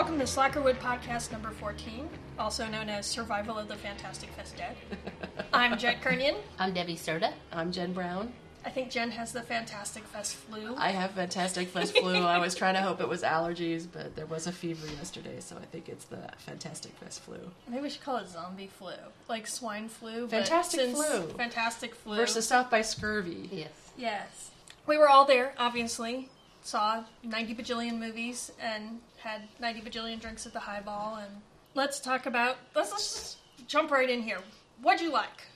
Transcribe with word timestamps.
Welcome 0.00 0.18
to 0.18 0.24
Slackerwood 0.24 0.78
Podcast 0.78 1.30
number 1.30 1.50
14, 1.50 2.08
also 2.38 2.66
known 2.66 2.88
as 2.88 3.04
Survival 3.04 3.58
of 3.58 3.68
the 3.68 3.76
Fantastic 3.76 4.30
Fest 4.30 4.56
Dead. 4.56 4.74
I'm 5.52 5.76
Jette 5.76 6.00
Kernion. 6.00 6.36
I'm 6.58 6.72
Debbie 6.72 6.96
Cerda. 6.96 7.34
I'm 7.52 7.70
Jen 7.70 7.92
Brown. 7.92 8.32
I 8.64 8.70
think 8.70 8.90
Jen 8.90 9.10
has 9.10 9.32
the 9.32 9.42
Fantastic 9.42 10.02
Fest 10.04 10.36
flu. 10.36 10.74
I 10.78 10.88
have 10.92 11.10
Fantastic 11.10 11.68
Fest 11.68 11.98
flu. 11.98 12.14
I 12.14 12.38
was 12.38 12.54
trying 12.54 12.76
to 12.76 12.80
hope 12.80 13.02
it 13.02 13.08
was 13.10 13.22
allergies, 13.22 13.86
but 13.92 14.16
there 14.16 14.24
was 14.24 14.46
a 14.46 14.52
fever 14.52 14.86
yesterday, 14.86 15.38
so 15.38 15.58
I 15.60 15.66
think 15.66 15.90
it's 15.90 16.06
the 16.06 16.30
Fantastic 16.38 16.92
Fest 16.92 17.20
flu. 17.20 17.36
Maybe 17.68 17.82
we 17.82 17.90
should 17.90 18.02
call 18.02 18.16
it 18.16 18.28
zombie 18.30 18.68
flu, 18.68 18.94
like 19.28 19.46
swine 19.46 19.90
flu. 19.90 20.26
Fantastic 20.28 20.80
since 20.80 20.96
flu. 20.96 21.26
Fantastic 21.36 21.94
flu. 21.94 22.16
Versus 22.16 22.48
South 22.48 22.70
by 22.70 22.80
Scurvy. 22.80 23.50
Yes. 23.52 23.68
Yes. 23.98 24.50
We 24.86 24.96
were 24.96 25.10
all 25.10 25.26
there, 25.26 25.52
obviously. 25.58 26.30
Saw 26.62 27.04
90 27.22 27.54
bajillion 27.54 27.98
movies 27.98 28.52
and 28.60 29.00
had 29.22 29.42
90 29.60 29.82
bajillion 29.82 30.20
drinks 30.20 30.46
at 30.46 30.52
the 30.52 30.60
highball. 30.60 31.16
And 31.16 31.30
let's 31.74 32.00
talk 32.00 32.26
about. 32.26 32.56
Let's, 32.74 32.90
let's 32.90 33.12
just 33.12 33.36
jump 33.66 33.90
right 33.90 34.08
in 34.08 34.22
here. 34.22 34.38
What'd 34.82 35.00
you 35.00 35.12
like? 35.12 35.46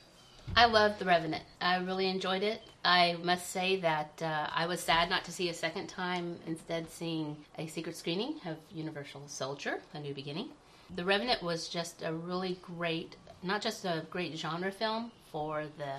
I 0.56 0.66
loved 0.66 0.98
The 0.98 1.06
Revenant. 1.06 1.42
I 1.60 1.76
really 1.78 2.08
enjoyed 2.08 2.42
it. 2.42 2.60
I 2.84 3.16
must 3.22 3.50
say 3.50 3.76
that 3.76 4.22
uh, 4.22 4.48
I 4.54 4.66
was 4.66 4.80
sad 4.80 5.08
not 5.08 5.24
to 5.24 5.32
see 5.32 5.48
a 5.48 5.54
second 5.54 5.86
time, 5.86 6.38
instead, 6.46 6.90
seeing 6.90 7.36
a 7.58 7.66
secret 7.66 7.96
screening 7.96 8.40
of 8.44 8.56
Universal 8.70 9.22
Soldier, 9.26 9.80
A 9.94 10.00
New 10.00 10.12
Beginning. 10.12 10.50
The 10.94 11.04
Revenant 11.04 11.42
was 11.42 11.68
just 11.68 12.02
a 12.02 12.12
really 12.12 12.58
great, 12.60 13.16
not 13.42 13.62
just 13.62 13.86
a 13.86 14.04
great 14.10 14.36
genre 14.36 14.70
film 14.70 15.10
for 15.32 15.64
the 15.78 15.94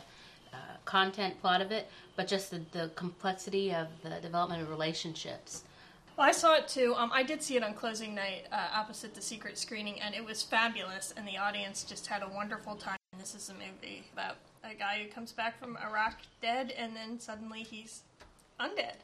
uh, 0.53 0.77
content 0.85 1.41
plot 1.41 1.61
of 1.61 1.71
it, 1.71 1.89
but 2.15 2.27
just 2.27 2.51
the, 2.51 2.61
the 2.71 2.91
complexity 2.95 3.73
of 3.73 3.87
the 4.03 4.21
development 4.21 4.61
of 4.61 4.69
relationships. 4.69 5.63
Well, 6.17 6.27
I 6.27 6.31
saw 6.31 6.55
it 6.55 6.67
too. 6.69 6.93
Um, 6.95 7.11
I 7.13 7.23
did 7.23 7.43
see 7.43 7.57
it 7.57 7.63
on 7.63 7.73
closing 7.73 8.15
night 8.15 8.45
uh, 8.51 8.67
opposite 8.73 9.13
the 9.13 9.21
secret 9.21 9.57
screening, 9.57 9.99
and 10.01 10.15
it 10.15 10.23
was 10.23 10.41
fabulous, 10.41 11.13
and 11.17 11.27
the 11.27 11.37
audience 11.37 11.83
just 11.83 12.07
had 12.07 12.23
a 12.23 12.29
wonderful 12.29 12.75
time. 12.75 12.97
And 13.11 13.21
This 13.21 13.35
is 13.35 13.49
a 13.49 13.53
movie 13.53 14.03
about 14.13 14.35
a 14.63 14.73
guy 14.73 15.03
who 15.03 15.09
comes 15.09 15.33
back 15.33 15.59
from 15.59 15.77
Iraq 15.85 16.13
dead, 16.41 16.71
and 16.77 16.95
then 16.95 17.19
suddenly 17.19 17.63
he's 17.63 18.03
undead. 18.61 18.95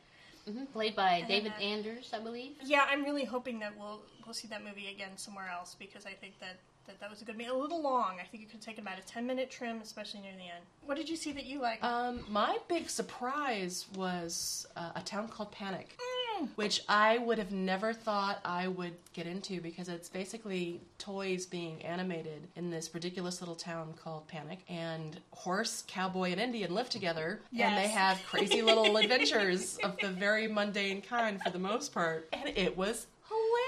hmm 0.50 0.64
Played 0.72 0.95
by 0.95 1.26
David 1.28 1.52
uh, 1.58 1.62
Anders, 1.62 2.12
I 2.14 2.20
believe. 2.20 2.52
Yeah, 2.64 2.86
I'm 2.90 3.03
really 3.03 3.25
hoping 3.25 3.59
that 3.59 3.78
we'll 3.78 4.02
we'll 4.25 4.34
see 4.34 4.48
that 4.48 4.64
movie 4.64 4.88
again 4.88 5.18
somewhere 5.18 5.50
else 5.53 5.75
because 5.78 6.06
I 6.06 6.12
think 6.12 6.40
that 6.40 6.56
that, 6.88 7.00
that 7.02 7.09
was 7.09 7.22
a 7.22 7.25
good 7.25 7.36
movie. 7.38 7.50
A 7.50 7.53
little 7.53 7.81
long. 7.81 8.20
I 8.22 8.25
think 8.25 8.42
it 8.44 8.50
could 8.50 8.62
take 8.62 8.78
about 8.80 8.98
a 8.98 9.03
10 9.06 9.28
minute 9.28 9.52
trim, 9.52 9.81
especially 9.84 10.22
near 10.22 10.34
the 10.38 10.44
end. 10.44 10.64
What 10.86 10.96
did 10.96 11.09
you 11.09 11.16
see 11.18 11.31
that 11.34 11.46
you 11.46 11.59
liked? 11.62 11.84
Um, 11.84 12.22
my 12.30 12.58
big 12.70 12.90
surprise 12.90 13.86
was 13.96 14.66
uh, 14.78 14.92
a 14.96 15.02
town 15.02 15.28
called 15.28 15.52
Panic, 15.52 15.98
Mm. 16.00 16.11
Which 16.56 16.81
I 16.88 17.17
would 17.17 17.38
have 17.38 17.52
never 17.52 17.94
thought 17.94 18.39
I 18.45 18.67
would 18.67 18.94
get 19.14 19.28
into 19.28 19.61
because 19.61 19.89
it's 19.89 20.09
basically 20.09 20.81
toys 20.97 21.45
being 21.45 21.84
animated 21.84 22.47
in 22.56 22.70
this 22.70 22.94
ridiculous 22.94 23.42
little 23.42 23.56
town 23.56 23.94
called 24.02 24.28
Panic, 24.28 24.59
and 24.69 25.19
horse, 25.31 25.84
cowboy, 25.88 26.31
and 26.31 26.39
Indian 26.39 26.73
live 26.73 26.89
together, 26.89 27.42
and 27.58 27.78
they 27.78 27.88
have 27.88 28.22
crazy 28.28 28.62
little 28.62 28.97
adventures 28.97 29.78
of 29.84 29.97
the 29.97 30.09
very 30.09 30.47
mundane 30.47 31.02
kind 31.02 31.42
for 31.42 31.50
the 31.50 31.59
most 31.59 31.94
part, 31.94 32.28
and 32.34 32.50
it 32.58 32.78
was 32.78 33.08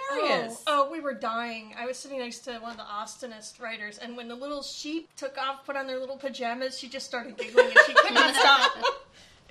hilarious. 0.09 0.63
Oh, 0.67 0.85
oh, 0.87 0.91
we 0.91 0.99
were 0.99 1.13
dying. 1.13 1.73
I 1.77 1.85
was 1.85 1.97
sitting 1.97 2.19
next 2.19 2.39
to 2.39 2.53
one 2.59 2.71
of 2.71 2.77
the 2.77 2.83
Austinist 2.83 3.59
writers, 3.59 3.97
and 3.97 4.15
when 4.17 4.27
the 4.27 4.35
little 4.35 4.61
sheep 4.61 5.09
took 5.15 5.37
off, 5.37 5.65
put 5.65 5.75
on 5.75 5.87
their 5.87 5.99
little 5.99 6.17
pajamas, 6.17 6.77
she 6.77 6.87
just 6.89 7.05
started 7.05 7.37
giggling 7.37 7.67
and 7.67 7.77
she 7.85 7.93
could 7.93 8.13
not 8.13 8.35
stop. 8.35 8.71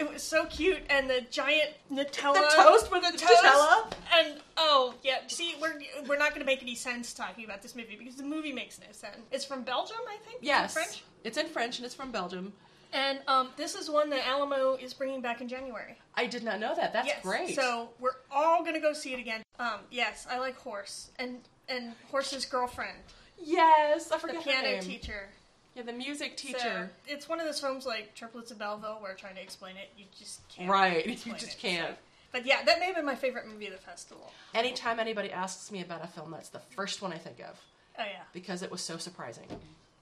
It 0.02 0.12
was 0.12 0.22
so 0.22 0.46
cute, 0.46 0.80
and 0.90 1.08
the 1.08 1.20
giant 1.30 1.70
Nutella, 1.92 2.34
The 2.34 2.50
toast 2.56 2.90
with 2.90 3.02
the 3.02 3.12
the 3.12 3.18
toast, 3.18 3.42
Nutella? 3.42 3.92
and 4.18 4.40
oh 4.56 4.94
yeah. 5.02 5.18
See, 5.28 5.54
we're 5.60 5.74
we're 6.08 6.18
not 6.18 6.30
going 6.30 6.40
to 6.40 6.46
make 6.46 6.60
any 6.62 6.74
sense 6.74 7.14
talking 7.14 7.44
about 7.44 7.62
this 7.62 7.76
movie 7.76 7.94
because 7.96 8.16
the 8.16 8.24
movie 8.24 8.52
makes 8.52 8.80
no 8.80 8.86
sense. 8.90 9.16
It's 9.30 9.44
from 9.44 9.62
Belgium, 9.62 9.98
I 10.08 10.16
think. 10.24 10.36
Is 10.38 10.42
it 10.42 10.46
Yes, 10.46 10.72
French. 10.74 11.04
it's 11.24 11.38
in 11.38 11.46
French 11.46 11.78
and 11.78 11.86
it's 11.86 11.94
from 11.94 12.10
Belgium. 12.10 12.52
And 12.92 13.20
um, 13.26 13.50
this 13.56 13.74
is 13.74 13.88
one 13.88 14.10
that 14.10 14.26
Alamo 14.26 14.74
is 14.74 14.92
bringing 14.92 15.22
back 15.22 15.40
in 15.40 15.48
January. 15.48 15.98
I 16.14 16.26
did 16.26 16.42
not 16.44 16.60
know 16.60 16.74
that. 16.74 16.92
That's 16.92 17.06
yes. 17.06 17.22
great. 17.22 17.54
So 17.54 17.90
we're 18.00 18.10
all 18.30 18.64
gonna 18.64 18.80
go 18.80 18.92
see 18.92 19.14
it 19.14 19.20
again. 19.20 19.42
Um, 19.58 19.80
yes, 19.90 20.26
I 20.28 20.38
like 20.38 20.56
Horse 20.58 21.10
and 21.18 21.38
and 21.68 21.92
Horse's 22.10 22.44
girlfriend, 22.44 22.98
yes, 23.40 24.10
I 24.10 24.16
the 24.16 24.20
forget 24.20 24.36
her 24.36 24.42
piano 24.42 24.68
name. 24.72 24.82
teacher. 24.82 25.28
Yeah, 25.74 25.82
the 25.82 25.92
music 25.92 26.38
So, 26.38 26.48
teacher. 26.48 26.90
it's 27.06 27.28
one 27.28 27.40
of 27.40 27.46
those 27.46 27.60
films 27.60 27.86
like 27.86 28.14
Triplets 28.14 28.50
of 28.50 28.58
Belleville 28.58 28.98
where 29.00 29.14
trying 29.14 29.36
to 29.36 29.42
explain 29.42 29.76
it, 29.76 29.90
you 29.96 30.04
just 30.18 30.46
can't. 30.48 30.68
Right, 30.70 31.06
you 31.26 31.32
just 31.34 31.56
it. 31.56 31.58
can't. 31.58 31.96
But 32.30 32.44
yeah, 32.46 32.62
that 32.64 32.78
may 32.78 32.86
have 32.86 32.96
been 32.96 33.04
my 33.06 33.14
favorite 33.14 33.46
movie 33.46 33.66
of 33.66 33.72
the 33.72 33.78
festival. 33.78 34.30
Anytime 34.54 34.98
anybody 35.00 35.30
asks 35.30 35.70
me 35.70 35.80
about 35.82 36.02
a 36.04 36.06
film, 36.06 36.30
that's 36.30 36.48
the 36.50 36.60
first 36.60 37.00
one 37.02 37.12
I 37.12 37.18
think 37.18 37.40
of 37.40 37.60
Oh 37.98 38.04
yeah, 38.04 38.22
because 38.32 38.62
it 38.62 38.70
was 38.70 38.80
so 38.80 38.96
surprising. 38.96 39.46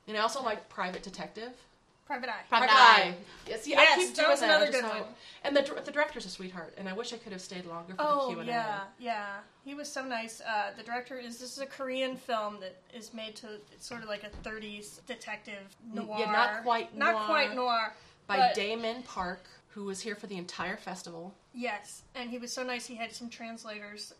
And 0.06 0.16
I 0.16 0.20
also 0.20 0.42
like 0.42 0.68
Private 0.68 1.02
Detective. 1.02 1.52
Private 2.10 2.28
Eye. 2.30 2.42
Private 2.48 2.72
Eye. 2.72 3.14
Yes, 3.46 3.68
Yes, 3.68 3.78
I 3.78 4.00
keep 4.02 4.14
doing 4.16 4.28
was 4.30 4.40
that. 4.40 4.50
another 4.50 4.72
good 4.72 4.82
one. 4.82 5.02
And 5.44 5.56
the 5.56 5.62
the 5.84 5.92
director's 5.92 6.26
a 6.26 6.28
sweetheart, 6.28 6.74
and 6.76 6.88
I 6.88 6.92
wish 6.92 7.12
I 7.12 7.18
could 7.18 7.30
have 7.30 7.40
stayed 7.40 7.66
longer 7.66 7.92
for 7.92 7.98
the 8.02 8.08
Oh 8.08 8.28
Q 8.30 8.40
and 8.40 8.48
yeah, 8.48 8.80
yeah. 8.98 9.26
He 9.64 9.74
was 9.74 9.88
so 9.90 10.04
nice. 10.04 10.40
Uh, 10.40 10.72
the 10.76 10.82
director 10.82 11.16
is 11.16 11.38
this 11.38 11.52
is 11.52 11.60
a 11.62 11.66
Korean 11.66 12.16
film 12.16 12.56
that 12.60 12.74
is 12.92 13.14
made 13.14 13.36
to 13.36 13.46
it's 13.72 13.86
sort 13.86 14.02
of 14.02 14.08
like 14.08 14.24
a 14.24 14.30
30s 14.48 15.06
detective 15.06 15.76
noir. 15.94 16.16
yeah, 16.18 16.32
not 16.32 16.62
quite 16.64 16.96
Not 16.96 17.12
noir. 17.14 17.24
quite 17.26 17.54
noir. 17.54 17.94
by 18.26 18.38
but- 18.38 18.54
Dae-min 18.56 19.04
Park, 19.04 19.44
who 19.68 19.84
was 19.84 20.00
here 20.00 20.16
for 20.16 20.26
the 20.26 20.36
entire 20.36 20.76
festival. 20.76 21.32
Yes, 21.54 22.02
and 22.16 22.28
he 22.28 22.38
was 22.38 22.52
so 22.52 22.64
nice. 22.64 22.86
He 22.86 22.96
had 22.96 23.12
some 23.12 23.28
translators 23.30 24.12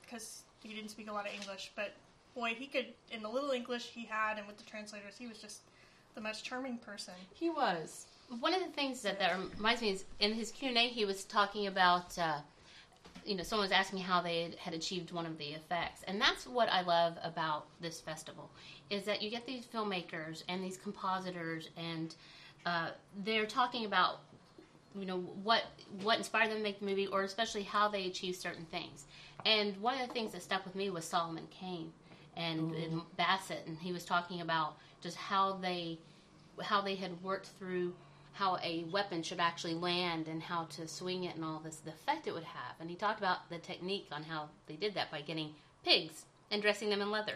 because 0.00 0.44
Mm-hmm. 0.62 0.68
he 0.70 0.74
didn't 0.74 0.90
speak 0.90 1.10
a 1.10 1.12
lot 1.12 1.26
of 1.26 1.34
English, 1.34 1.72
but 1.76 1.92
boy, 2.34 2.54
he 2.54 2.66
could 2.68 2.86
in 3.10 3.22
the 3.22 3.28
little 3.28 3.50
English 3.50 3.84
he 3.94 4.06
had, 4.06 4.38
and 4.38 4.46
with 4.46 4.56
the 4.56 4.64
translators, 4.64 5.14
he 5.18 5.26
was 5.26 5.36
just 5.38 5.60
the 6.18 6.24
most 6.24 6.44
charming 6.44 6.78
person. 6.78 7.14
He 7.32 7.48
was. 7.48 8.06
One 8.40 8.52
of 8.52 8.60
the 8.60 8.72
things 8.72 9.02
that 9.02 9.20
that 9.20 9.36
reminds 9.56 9.80
me 9.80 9.90
is 9.90 10.04
in 10.18 10.34
his 10.34 10.50
Q 10.50 10.68
and 10.68 10.76
A, 10.76 10.88
he 10.88 11.04
was 11.04 11.24
talking 11.24 11.68
about, 11.68 12.18
uh, 12.18 12.38
you 13.24 13.36
know, 13.36 13.44
someone 13.44 13.64
was 13.64 13.72
asking 13.72 14.00
how 14.00 14.20
they 14.20 14.42
had, 14.42 14.54
had 14.56 14.74
achieved 14.74 15.12
one 15.12 15.26
of 15.26 15.38
the 15.38 15.44
effects, 15.44 16.02
and 16.08 16.20
that's 16.20 16.46
what 16.46 16.68
I 16.70 16.82
love 16.82 17.14
about 17.22 17.66
this 17.80 18.00
festival 18.00 18.50
is 18.90 19.04
that 19.04 19.22
you 19.22 19.30
get 19.30 19.46
these 19.46 19.64
filmmakers 19.64 20.42
and 20.48 20.62
these 20.62 20.76
compositors, 20.76 21.68
and 21.76 22.14
uh, 22.66 22.88
they're 23.24 23.46
talking 23.46 23.84
about, 23.84 24.20
you 24.98 25.06
know, 25.06 25.18
what 25.44 25.62
what 26.02 26.18
inspired 26.18 26.50
them 26.50 26.58
to 26.58 26.62
make 26.62 26.80
the 26.80 26.86
movie, 26.86 27.06
or 27.06 27.22
especially 27.22 27.62
how 27.62 27.88
they 27.88 28.06
achieved 28.06 28.40
certain 28.40 28.66
things. 28.72 29.04
And 29.46 29.76
one 29.76 29.94
of 30.00 30.06
the 30.06 30.12
things 30.12 30.32
that 30.32 30.42
stuck 30.42 30.64
with 30.64 30.74
me 30.74 30.90
was 30.90 31.04
Solomon 31.04 31.46
Kane 31.48 31.92
and, 32.36 32.74
and 32.74 33.02
Bassett, 33.16 33.62
and 33.66 33.78
he 33.78 33.92
was 33.92 34.04
talking 34.04 34.40
about 34.40 34.76
just 35.02 35.16
how 35.16 35.52
they 35.54 35.98
how 36.62 36.80
they 36.80 36.94
had 36.96 37.22
worked 37.22 37.46
through 37.58 37.94
how 38.32 38.56
a 38.62 38.84
weapon 38.92 39.22
should 39.22 39.40
actually 39.40 39.74
land 39.74 40.28
and 40.28 40.42
how 40.42 40.64
to 40.64 40.86
swing 40.86 41.24
it 41.24 41.34
and 41.36 41.44
all 41.44 41.60
this 41.64 41.76
the 41.76 41.90
effect 41.90 42.26
it 42.26 42.32
would 42.34 42.44
have. 42.44 42.74
And 42.80 42.88
he 42.90 42.96
talked 42.96 43.18
about 43.18 43.48
the 43.50 43.58
technique 43.58 44.06
on 44.12 44.22
how 44.24 44.48
they 44.66 44.74
did 44.74 44.94
that 44.94 45.10
by 45.10 45.20
getting 45.22 45.54
pigs 45.84 46.24
and 46.50 46.62
dressing 46.62 46.88
them 46.90 47.00
in 47.00 47.10
leather. 47.10 47.34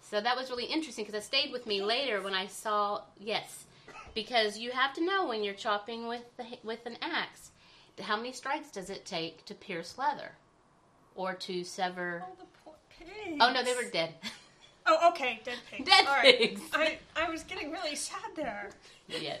So 0.00 0.20
that 0.20 0.36
was 0.36 0.48
really 0.50 0.64
interesting 0.66 1.04
because 1.04 1.20
it 1.20 1.24
stayed 1.26 1.52
with 1.52 1.66
me 1.66 1.82
later 1.82 2.22
when 2.22 2.34
i 2.34 2.46
saw 2.46 3.02
yes 3.18 3.64
because 4.14 4.56
you 4.58 4.70
have 4.70 4.94
to 4.94 5.04
know 5.04 5.26
when 5.26 5.42
you're 5.44 5.54
chopping 5.54 6.06
with 6.08 6.22
the, 6.36 6.44
with 6.64 6.86
an 6.86 6.96
axe 7.02 7.50
how 8.00 8.16
many 8.16 8.32
strikes 8.32 8.70
does 8.70 8.90
it 8.90 9.04
take 9.04 9.44
to 9.44 9.54
pierce 9.54 9.98
leather 9.98 10.30
or 11.16 11.34
to 11.34 11.64
sever 11.64 12.22
Oh, 12.24 12.32
the 12.38 12.46
poor 12.64 12.74
pigs. 12.96 13.38
oh 13.40 13.52
no 13.52 13.62
they 13.64 13.74
were 13.74 13.90
dead 13.92 14.14
Oh, 14.88 15.08
okay, 15.10 15.40
dead 15.44 15.58
pigs. 15.70 15.88
Dead 15.88 16.06
All 16.06 16.14
right. 16.14 16.38
pigs. 16.38 16.60
I 16.72 16.98
I 17.16 17.30
was 17.30 17.42
getting 17.44 17.70
really 17.70 17.94
sad 17.94 18.30
there. 18.36 18.70
yeah. 19.08 19.36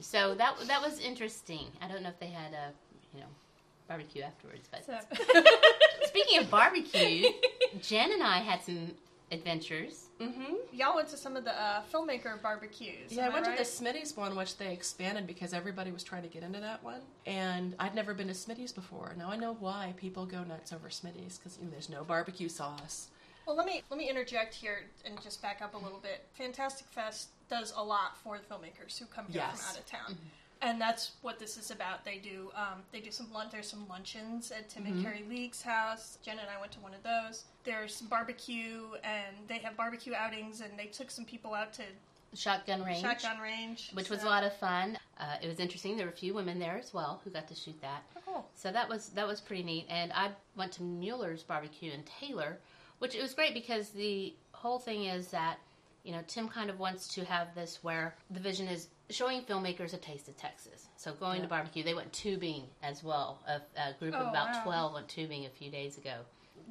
So 0.00 0.34
that 0.36 0.56
that 0.66 0.80
was 0.82 1.00
interesting. 1.00 1.66
I 1.82 1.88
don't 1.88 2.02
know 2.02 2.08
if 2.10 2.20
they 2.20 2.26
had 2.28 2.52
a 2.52 2.72
you 3.14 3.20
know 3.20 3.26
barbecue 3.88 4.22
afterwards, 4.22 4.68
but 4.70 4.84
So. 4.84 4.98
speaking 6.06 6.38
of 6.38 6.50
barbecue, 6.50 7.28
Jen 7.80 8.12
and 8.12 8.22
I 8.22 8.38
had 8.38 8.62
some 8.62 8.92
adventures. 9.32 10.06
Mm-hmm. 10.20 10.54
Y'all 10.72 10.94
went 10.94 11.08
to 11.08 11.16
some 11.16 11.36
of 11.36 11.44
the 11.44 11.50
uh, 11.60 11.82
filmmaker 11.92 12.40
barbecues. 12.40 13.10
Yeah, 13.10 13.26
I 13.26 13.28
went 13.30 13.46
right? 13.46 13.56
to 13.56 13.64
the 13.64 13.68
Smitty's 13.68 14.16
one, 14.16 14.36
which 14.36 14.56
they 14.58 14.72
expanded 14.72 15.26
because 15.26 15.52
everybody 15.52 15.90
was 15.90 16.04
trying 16.04 16.22
to 16.22 16.28
get 16.28 16.42
into 16.44 16.60
that 16.60 16.82
one. 16.84 17.00
And 17.26 17.74
I'd 17.80 17.94
never 17.94 18.14
been 18.14 18.28
to 18.28 18.34
Smitty's 18.34 18.72
before. 18.72 19.14
Now 19.18 19.28
I 19.30 19.36
know 19.36 19.54
why 19.58 19.92
people 19.96 20.24
go 20.24 20.44
nuts 20.44 20.72
over 20.72 20.88
Smitty's 20.88 21.38
because 21.38 21.58
you 21.58 21.64
know, 21.64 21.70
there's 21.72 21.88
no 21.90 22.04
barbecue 22.04 22.48
sauce. 22.48 23.08
Well, 23.46 23.56
let 23.56 23.66
me 23.66 23.82
let 23.90 23.98
me 23.98 24.08
interject 24.08 24.54
here 24.54 24.84
and 25.04 25.20
just 25.22 25.42
back 25.42 25.60
up 25.62 25.74
a 25.74 25.78
little 25.78 25.98
bit. 25.98 26.24
Fantastic 26.34 26.86
Fest 26.88 27.28
does 27.50 27.72
a 27.76 27.82
lot 27.82 28.16
for 28.22 28.38
the 28.38 28.44
filmmakers 28.54 28.98
who 28.98 29.04
come 29.06 29.26
here 29.28 29.42
Yes. 29.46 29.60
from 29.60 29.70
out 29.70 29.78
of 29.80 29.86
town, 29.86 30.18
and 30.62 30.80
that's 30.80 31.12
what 31.20 31.38
this 31.38 31.58
is 31.58 31.70
about. 31.70 32.04
They 32.04 32.16
do 32.16 32.50
um, 32.56 32.82
they 32.90 33.00
do 33.00 33.10
some 33.10 33.30
lunch. 33.32 33.52
There's 33.52 33.68
some 33.68 33.86
luncheons 33.88 34.50
at 34.50 34.70
Tim 34.70 34.86
and 34.86 35.04
Karrie 35.04 35.28
League's 35.28 35.60
house. 35.62 36.18
Jen 36.24 36.38
and 36.38 36.48
I 36.48 36.58
went 36.58 36.72
to 36.72 36.80
one 36.80 36.94
of 36.94 37.02
those. 37.02 37.44
There's 37.64 37.94
some 37.94 38.08
barbecue, 38.08 38.82
and 39.02 39.36
they 39.46 39.58
have 39.58 39.76
barbecue 39.76 40.14
outings, 40.14 40.62
and 40.62 40.78
they 40.78 40.86
took 40.86 41.10
some 41.10 41.24
people 41.26 41.52
out 41.54 41.72
to 41.74 41.82
Shotgun 42.34 42.82
range, 42.82 43.02
shotgun 43.02 43.38
range, 43.38 43.90
which 43.92 44.10
was 44.10 44.22
a 44.24 44.26
lot 44.26 44.42
of 44.42 44.52
fun. 44.56 44.98
Uh, 45.20 45.36
it 45.40 45.46
was 45.46 45.60
interesting. 45.60 45.96
There 45.96 46.06
were 46.06 46.12
a 46.12 46.16
few 46.16 46.34
women 46.34 46.58
there 46.58 46.76
as 46.76 46.92
well 46.92 47.20
who 47.22 47.30
got 47.30 47.46
to 47.48 47.54
shoot 47.54 47.80
that. 47.82 48.02
Oh, 48.16 48.20
cool. 48.26 48.48
So 48.56 48.72
that 48.72 48.88
was 48.88 49.10
that 49.10 49.26
was 49.28 49.40
pretty 49.40 49.62
neat. 49.62 49.86
And 49.88 50.12
I 50.12 50.30
went 50.56 50.72
to 50.72 50.82
Mueller's 50.82 51.44
barbecue 51.44 51.92
in 51.92 52.02
Taylor, 52.04 52.58
which 52.98 53.14
it 53.14 53.22
was 53.22 53.34
great 53.34 53.54
because 53.54 53.90
the 53.90 54.34
whole 54.52 54.78
thing 54.78 55.04
is 55.04 55.28
that 55.28 55.58
you 56.04 56.12
know 56.12 56.20
Tim 56.26 56.48
kind 56.48 56.70
of 56.70 56.78
wants 56.78 57.08
to 57.14 57.24
have 57.24 57.54
this 57.54 57.78
where 57.82 58.14
the 58.30 58.40
vision 58.40 58.68
is 58.68 58.88
showing 59.10 59.42
filmmakers 59.42 59.92
a 59.94 59.98
taste 59.98 60.28
of 60.28 60.36
Texas. 60.36 60.86
So 60.96 61.12
going 61.12 61.42
to 61.42 61.48
barbecue, 61.48 61.82
they 61.82 61.92
went 61.94 62.12
tubing 62.12 62.62
as 62.82 63.04
well. 63.04 63.38
A, 63.46 63.60
a 63.80 63.92
group 63.98 64.14
of 64.14 64.26
Oh, 64.26 64.30
about 64.30 64.48
wow. 64.54 64.62
twelve 64.64 64.94
went 64.94 65.08
tubing 65.08 65.44
a 65.46 65.50
few 65.50 65.70
days 65.70 65.98
ago. 65.98 66.14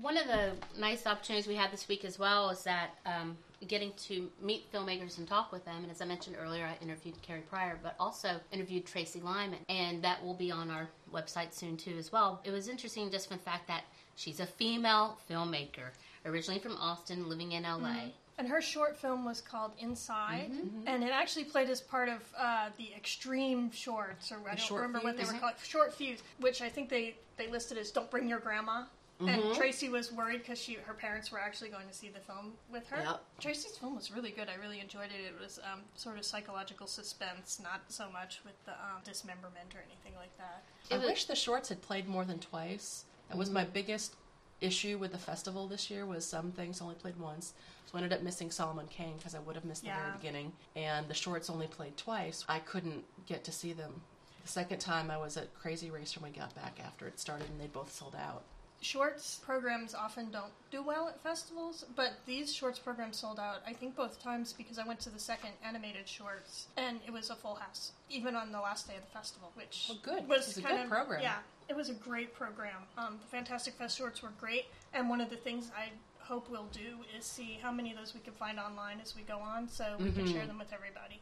One 0.02 0.18
of 0.18 0.26
the 0.26 0.54
nice 0.80 1.06
opportunities 1.06 1.46
we 1.48 1.54
had 1.54 1.72
this 1.72 1.88
week 1.88 2.04
as 2.04 2.18
well 2.18 2.50
is 2.50 2.64
that 2.64 2.90
um, 3.06 3.38
getting 3.68 3.92
to 4.08 4.28
meet 4.42 4.72
filmmakers 4.74 5.20
and 5.20 5.28
talk 5.28 5.52
with 5.52 5.64
them. 5.66 5.84
And 5.84 5.92
as 5.92 6.02
I 6.02 6.06
mentioned 6.06 6.36
earlier, 6.42 6.66
I 6.66 6.84
interviewed 6.84 7.22
Kerry 7.22 7.42
Prior, 7.42 7.78
but 7.84 7.94
also 8.00 8.40
interviewed 8.52 8.88
Tracy 8.88 9.22
Lyman, 9.22 9.60
and 9.70 10.04
that 10.04 10.24
will 10.26 10.34
be 10.34 10.50
on 10.52 10.72
our 10.72 10.90
website 11.14 11.54
soon 11.54 11.78
too 11.78 11.96
as 12.00 12.12
well. 12.12 12.42
It 12.44 12.50
was 12.50 12.68
interesting 12.70 13.12
just 13.12 13.28
from 13.28 13.38
the 13.38 13.44
fact 13.44 13.68
that 13.68 13.84
she's 14.16 14.40
a 14.40 14.48
female 14.48 15.20
filmmaker, 15.30 15.92
originally 16.26 16.60
from 16.60 16.78
Austin, 16.78 17.28
living 17.30 17.52
in 17.54 17.64
LA. 17.64 17.96
And 18.38 18.48
her 18.48 18.62
short 18.62 18.98
film 18.98 19.26
was 19.26 19.42
called 19.42 19.74
Inside, 19.80 20.50
Mm-hmm. 20.52 20.88
and 20.88 21.04
it 21.04 21.12
actually 21.12 21.44
played 21.46 21.70
as 21.70 21.82
part 21.82 22.10
of 22.10 22.22
uh, 22.38 22.70
the 22.78 22.92
Extreme 22.96 23.72
Shorts, 23.72 24.32
or 24.32 24.38
I 24.46 24.56
don't 24.56 24.60
Short 24.60 24.82
remember 24.82 25.06
what 25.06 25.18
they 25.18 25.24
were 25.26 25.40
called, 25.40 25.54
Short 25.64 25.94
Fuse, 25.94 26.20
which 26.40 26.62
I 26.62 26.70
think 26.70 26.90
they, 26.90 27.16
they 27.38 27.48
listed 27.48 27.78
as 27.78 27.92
"Don't 27.92 28.10
Bring 28.10 28.28
Your 28.28 28.40
Grandma." 28.40 28.86
Mm-hmm. 29.22 29.30
And 29.30 29.56
Tracy 29.56 29.90
was 29.90 30.12
worried 30.12 30.40
because 30.40 30.58
she 30.60 30.74
her 30.86 30.96
parents 30.96 31.32
were 31.32 31.40
actually 31.40 31.70
going 31.70 31.88
to 31.88 31.94
see 31.94 32.10
the 32.10 32.20
film 32.20 32.54
with 32.72 32.88
her. 32.90 32.98
Yep. 33.04 33.22
Tracy's 33.40 33.78
film 33.78 33.96
was 33.96 34.12
really 34.12 34.32
good. 34.32 34.48
I 34.50 34.56
really 34.60 34.80
enjoyed 34.80 35.10
it. 35.12 35.24
It 35.28 35.40
was 35.40 35.60
um, 35.72 35.82
sort 35.96 36.18
of 36.18 36.26
psychological 36.26 36.88
suspense, 36.88 37.60
not 37.64 37.82
so 37.90 38.10
much 38.12 38.42
with 38.44 38.56
the 38.66 38.72
um, 38.72 39.02
dismemberment 39.06 39.76
or 39.76 39.84
anything 39.86 40.14
like 40.18 40.36
that. 40.40 40.64
I 40.92 40.98
was- 40.98 41.06
wish 41.06 41.26
the 41.26 41.36
shorts 41.36 41.70
had 41.70 41.84
played 41.84 42.08
more 42.08 42.26
than 42.26 42.40
twice. 42.40 43.06
That 43.30 43.38
was 43.38 43.52
my 43.52 43.64
biggest 43.64 44.16
issue 44.64 44.98
with 44.98 45.12
the 45.12 45.18
festival 45.18 45.68
this 45.68 45.90
year 45.92 46.06
was 46.06 46.26
some 46.26 46.52
things 46.52 46.82
only 46.82 46.96
played 46.96 47.18
once. 47.20 47.54
So 47.86 47.98
I 47.98 48.02
ended 48.02 48.18
up 48.18 48.24
missing 48.24 48.50
Solomon 48.50 48.88
Kane 48.88 49.18
because 49.18 49.36
I 49.36 49.40
would 49.40 49.56
have 49.56 49.66
missed 49.66 49.84
the 49.84 49.90
very 49.90 50.18
beginning. 50.18 50.52
And 50.76 51.08
the 51.08 51.14
shorts 51.14 51.50
only 51.50 51.68
played 51.68 51.98
twice. 51.98 52.46
I 52.48 52.60
couldn't 52.60 53.04
get 53.26 53.44
to 53.46 53.52
see 53.52 53.74
them. 53.74 54.02
The 54.44 54.48
second 54.50 54.80
time 54.80 55.10
I 55.12 55.18
was 55.18 55.38
at 55.38 55.54
Crazy 55.54 55.90
Racer 55.90 56.20
when 56.20 56.32
we 56.32 56.38
got 56.38 56.54
back 56.56 56.80
after 56.84 57.08
it 57.08 57.20
started 57.20 57.50
and 57.50 57.60
they 57.60 57.68
both 57.68 57.94
sold 57.94 58.16
out. 58.16 58.44
Shorts 58.84 59.40
programs 59.46 59.96
often 59.96 60.30
don't 60.30 60.52
do 60.70 60.84
well 60.84 61.08
at 61.08 61.18
festivals, 61.22 61.86
but 61.96 62.14
these 62.26 62.54
shorts 62.54 62.78
programs 62.80 63.18
sold 63.18 63.40
out, 63.40 63.62
I 63.66 63.72
think, 63.72 63.96
both 63.96 64.22
times 64.22 64.52
because 64.54 64.78
I 64.78 64.86
went 64.86 65.00
to 65.02 65.10
the 65.10 65.20
second 65.20 65.52
animated 65.66 66.06
shorts 66.08 66.68
and 66.76 67.00
it 67.08 67.12
was 67.14 67.30
a 67.30 67.36
full 67.36 67.56
house, 67.56 67.94
even 68.10 68.36
on 68.36 68.52
the 68.52 68.60
last 68.60 68.88
day 68.90 68.96
of 68.96 69.02
the 69.02 69.12
festival, 69.18 69.52
which 69.56 69.86
Well, 69.90 70.00
good. 70.04 70.28
was 70.28 70.50
It's 70.50 70.58
a 70.58 70.62
kind 70.62 70.76
good 70.78 70.84
of 70.84 70.90
program. 70.90 71.22
Yeah, 71.22 71.38
it 71.70 71.76
was 71.78 71.90
a 71.90 71.94
great 71.94 72.34
program. 72.36 72.76
Um, 72.98 73.20
the 73.22 73.28
Fantastic 73.28 73.76
Fest 73.76 73.98
shorts 73.98 74.22
were 74.22 74.34
great, 74.40 74.66
and 74.94 75.10
one 75.10 75.22
of 75.22 75.30
the 75.30 75.38
things 75.38 75.72
I 75.78 75.88
hope 76.20 76.50
we'll 76.50 76.68
do 76.74 76.98
is 77.18 77.24
see 77.26 77.60
how 77.62 77.72
many 77.72 77.92
of 77.92 77.98
those 77.98 78.14
we 78.14 78.20
can 78.20 78.34
find 78.34 78.60
online 78.60 79.00
as 79.02 79.16
we 79.16 79.22
go 79.22 79.38
on, 79.40 79.70
so 79.70 79.96
we 80.00 80.12
can 80.12 80.28
share 80.28 80.46
them 80.46 80.60
with 80.60 80.74
everybody. 80.74 81.22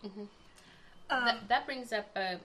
Um, 1.12 1.26
that, 1.26 1.48
that 1.50 1.66
brings 1.68 1.94
up 1.94 2.08
uh, 2.16 2.36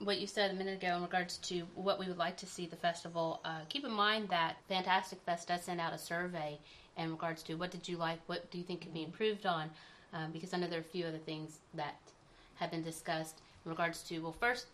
what 0.00 0.18
you 0.18 0.26
said 0.26 0.50
a 0.50 0.54
minute 0.54 0.82
ago 0.82 0.96
in 0.96 1.02
regards 1.02 1.38
to 1.38 1.62
what 1.74 1.98
we 1.98 2.06
would 2.06 2.18
like 2.18 2.36
to 2.36 2.46
see 2.46 2.66
the 2.66 2.76
festival. 2.76 3.40
Uh, 3.44 3.60
keep 3.68 3.84
in 3.84 3.90
mind 3.90 4.28
that 4.28 4.56
Fantastic 4.68 5.20
Fest 5.22 5.48
does 5.48 5.64
send 5.64 5.80
out 5.80 5.92
a 5.92 5.98
survey 5.98 6.58
in 6.96 7.10
regards 7.10 7.42
to 7.44 7.54
what 7.54 7.70
did 7.70 7.88
you 7.88 7.96
like, 7.96 8.18
what 8.26 8.50
do 8.50 8.58
you 8.58 8.64
think 8.64 8.82
could 8.82 8.94
be 8.94 9.02
improved 9.02 9.46
on, 9.46 9.70
um, 10.12 10.30
because 10.32 10.52
I 10.52 10.58
know 10.58 10.66
there 10.66 10.78
are 10.78 10.82
a 10.82 10.84
few 10.84 11.06
other 11.06 11.18
things 11.18 11.58
that 11.74 11.96
have 12.56 12.70
been 12.70 12.82
discussed 12.82 13.40
in 13.64 13.70
regards 13.70 14.02
to, 14.04 14.18
well, 14.20 14.34
first, 14.38 14.66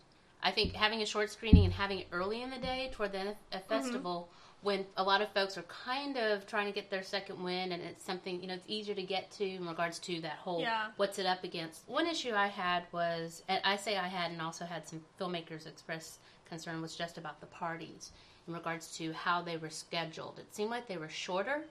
I 0.42 0.50
think 0.50 0.74
having 0.74 1.02
a 1.02 1.06
short 1.06 1.30
screening 1.30 1.64
and 1.64 1.72
having 1.72 2.00
it 2.00 2.06
early 2.12 2.42
in 2.42 2.50
the 2.50 2.58
day 2.58 2.90
toward 2.92 3.12
the 3.12 3.18
end 3.18 3.28
of 3.30 3.36
a 3.52 3.58
festival 3.60 4.28
when 4.64 4.86
a 4.96 5.02
lot 5.04 5.20
of 5.20 5.28
folks 5.32 5.58
are 5.58 5.64
kind 5.64 6.16
of 6.16 6.46
trying 6.46 6.64
to 6.66 6.72
get 6.72 6.88
their 6.90 7.02
second 7.02 7.40
win 7.44 7.70
and 7.72 7.82
it's 7.82 8.02
something, 8.02 8.40
you 8.40 8.48
know, 8.48 8.54
it's 8.54 8.64
easier 8.66 8.94
to 8.94 9.02
get 9.02 9.30
to 9.32 9.44
in 9.44 9.66
regards 9.68 9.98
to 9.98 10.20
that 10.22 10.38
whole 10.38 10.60
Yeah. 10.62 10.86
what's 10.96 11.18
it 11.18 11.26
up 11.26 11.44
against. 11.44 11.86
One 11.86 12.06
issue 12.06 12.32
I 12.34 12.46
had 12.46 12.84
was, 12.90 13.42
and 13.46 13.60
I 13.62 13.76
say 13.76 13.98
I 13.98 14.08
had, 14.08 14.30
and 14.32 14.40
also 14.40 14.64
had 14.64 14.88
some 14.88 15.04
filmmakers 15.20 15.66
express 15.66 16.18
concern, 16.48 16.80
was 16.80 16.96
just 16.96 17.18
about 17.18 17.40
the 17.40 17.46
parties 17.46 18.12
in 18.48 18.54
regards 18.54 18.96
to 18.96 19.12
how 19.12 19.42
they 19.42 19.58
were 19.58 19.68
scheduled. 19.70 20.38
It 20.38 20.54
seemed 20.54 20.70
like 20.70 20.88
they 20.88 20.96
were 20.96 21.10
shorter, 21.10 21.64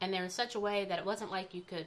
and 0.00 0.14
they 0.14 0.18
were 0.18 0.24
in 0.24 0.30
such 0.30 0.54
a 0.54 0.60
way 0.60 0.84
that 0.84 1.00
it 1.00 1.04
wasn't 1.04 1.32
like 1.32 1.52
you 1.52 1.62
could, 1.62 1.86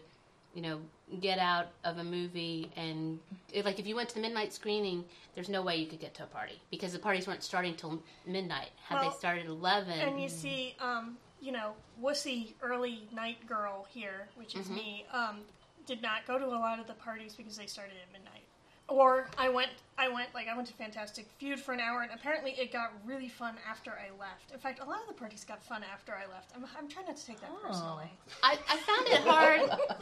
you 0.53 0.61
know, 0.61 0.79
get 1.19 1.39
out 1.39 1.67
of 1.83 1.97
a 1.97 2.03
movie 2.03 2.69
and 2.75 3.19
like 3.63 3.79
if 3.79 3.87
you 3.87 3.95
went 3.95 4.09
to 4.09 4.15
the 4.15 4.21
midnight 4.21 4.53
screening, 4.53 5.03
there's 5.35 5.49
no 5.49 5.61
way 5.61 5.75
you 5.77 5.87
could 5.87 5.99
get 5.99 6.13
to 6.15 6.23
a 6.23 6.27
party 6.27 6.61
because 6.71 6.93
the 6.93 6.99
parties 6.99 7.27
weren't 7.27 7.43
starting 7.43 7.75
till 7.75 8.01
midnight. 8.25 8.69
Had 8.83 8.99
Well, 8.99 9.09
they 9.09 9.15
started 9.17 9.45
at 9.45 9.49
eleven, 9.49 9.99
And 9.99 10.21
you 10.21 10.29
see, 10.29 10.75
um, 10.79 11.17
you 11.41 11.51
know, 11.51 11.73
wussy 12.01 12.53
early 12.61 13.07
night 13.13 13.45
girl 13.47 13.87
here, 13.89 14.27
which 14.35 14.55
is 14.55 14.69
me, 14.69 15.05
um, 15.13 15.39
did 15.87 16.01
not 16.01 16.27
go 16.27 16.37
to 16.37 16.45
a 16.45 16.47
lot 16.47 16.79
of 16.79 16.87
the 16.87 16.93
parties 16.93 17.33
because 17.33 17.57
they 17.57 17.65
started 17.65 17.93
at 17.93 18.11
midnight. 18.13 18.38
Or 18.89 19.27
I 19.37 19.49
went, 19.49 19.69
I 19.99 20.09
went 20.09 20.33
like 20.33 20.47
I 20.47 20.55
went 20.55 20.67
to 20.69 20.73
Fantastic 20.73 21.27
Feud 21.37 21.59
for 21.59 21.73
an 21.73 21.79
hour, 21.79 22.01
and 22.01 22.11
apparently 22.11 22.51
it 22.51 22.73
got 22.73 22.91
really 23.05 23.29
fun 23.29 23.55
after 23.69 23.91
I 23.91 24.09
left. 24.19 24.51
In 24.51 24.59
fact, 24.59 24.79
a 24.79 24.85
lot 24.85 25.01
of 25.01 25.07
the 25.07 25.13
parties 25.13 25.45
got 25.45 25.63
fun 25.63 25.83
after 25.93 26.13
I 26.13 26.31
left. 26.31 26.51
I'm, 26.55 26.65
I'm 26.77 26.87
trying 26.87 27.05
not 27.05 27.15
to 27.17 27.25
take 27.25 27.39
that 27.41 27.51
personally. 27.61 28.11
Oh. 28.11 28.33
I, 28.43 28.57
I 28.67 28.77
found 28.77 29.07
it 29.07 29.21
hard. 29.21 29.61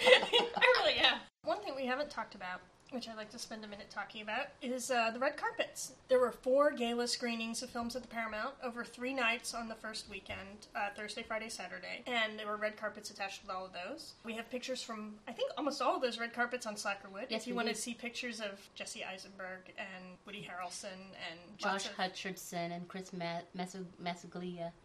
I 0.58 0.74
really 0.78 1.00
am. 1.00 1.18
One 1.44 1.60
thing 1.62 1.74
we 1.76 1.86
haven't 1.86 2.10
talked 2.10 2.36
about, 2.36 2.62
which 2.92 3.08
I'd 3.10 3.18
like 3.18 3.32
to 3.32 3.40
spend 3.40 3.64
a 3.66 3.68
minute 3.68 3.90
talking 3.90 4.22
about, 4.22 4.48
is 4.62 4.90
uh, 4.92 5.12
the 5.12 5.20
red 5.20 5.38
carpets. 5.38 5.94
There 6.08 6.20
were 6.20 6.32
four 6.32 6.72
gala 6.72 7.08
screenings 7.08 7.62
of 7.62 7.70
films 7.70 7.96
at 7.96 8.02
the 8.02 8.08
Paramount 8.08 8.56
over 8.64 8.84
three 8.84 9.14
nights 9.14 9.54
on 9.54 9.68
the 9.68 9.76
first 9.76 10.10
weekend 10.10 10.68
uh, 10.76 10.90
Thursday, 10.96 11.24
Friday, 11.24 11.50
Saturday. 11.50 12.04
And 12.08 12.40
there 12.40 12.48
were 12.48 12.58
red 12.58 12.78
carpets 12.78 13.10
attached 13.10 13.42
with 13.42 13.52
all 13.52 13.66
of 13.66 13.72
those. 13.74 14.14
We 14.24 14.34
have 14.36 14.50
pictures 14.50 14.82
from, 14.82 15.16
I 15.28 15.32
think, 15.34 15.52
almost 15.58 15.82
all 15.82 15.96
of 15.96 16.02
those 16.02 16.20
red 16.20 16.34
carpets 16.34 16.66
on 16.66 16.76
Slackerwood. 16.76 17.26
Yes, 17.30 17.42
if 17.42 17.48
you 17.48 17.56
want 17.56 17.68
to 17.68 17.76
see 17.76 17.94
pictures 17.94 18.40
of 18.40 18.60
Jesse 18.76 19.04
Eisenberg 19.04 19.74
and 19.78 20.18
Woody 20.26 20.48
Harrelson 20.48 20.88
and 21.30 21.40
Josh 21.58 21.86
of- 21.88 21.96
Hutcherson 21.98 22.76
and 22.76 22.88
Chris 22.88 23.12
Ma- 23.14 23.42
Mas- 23.54 23.76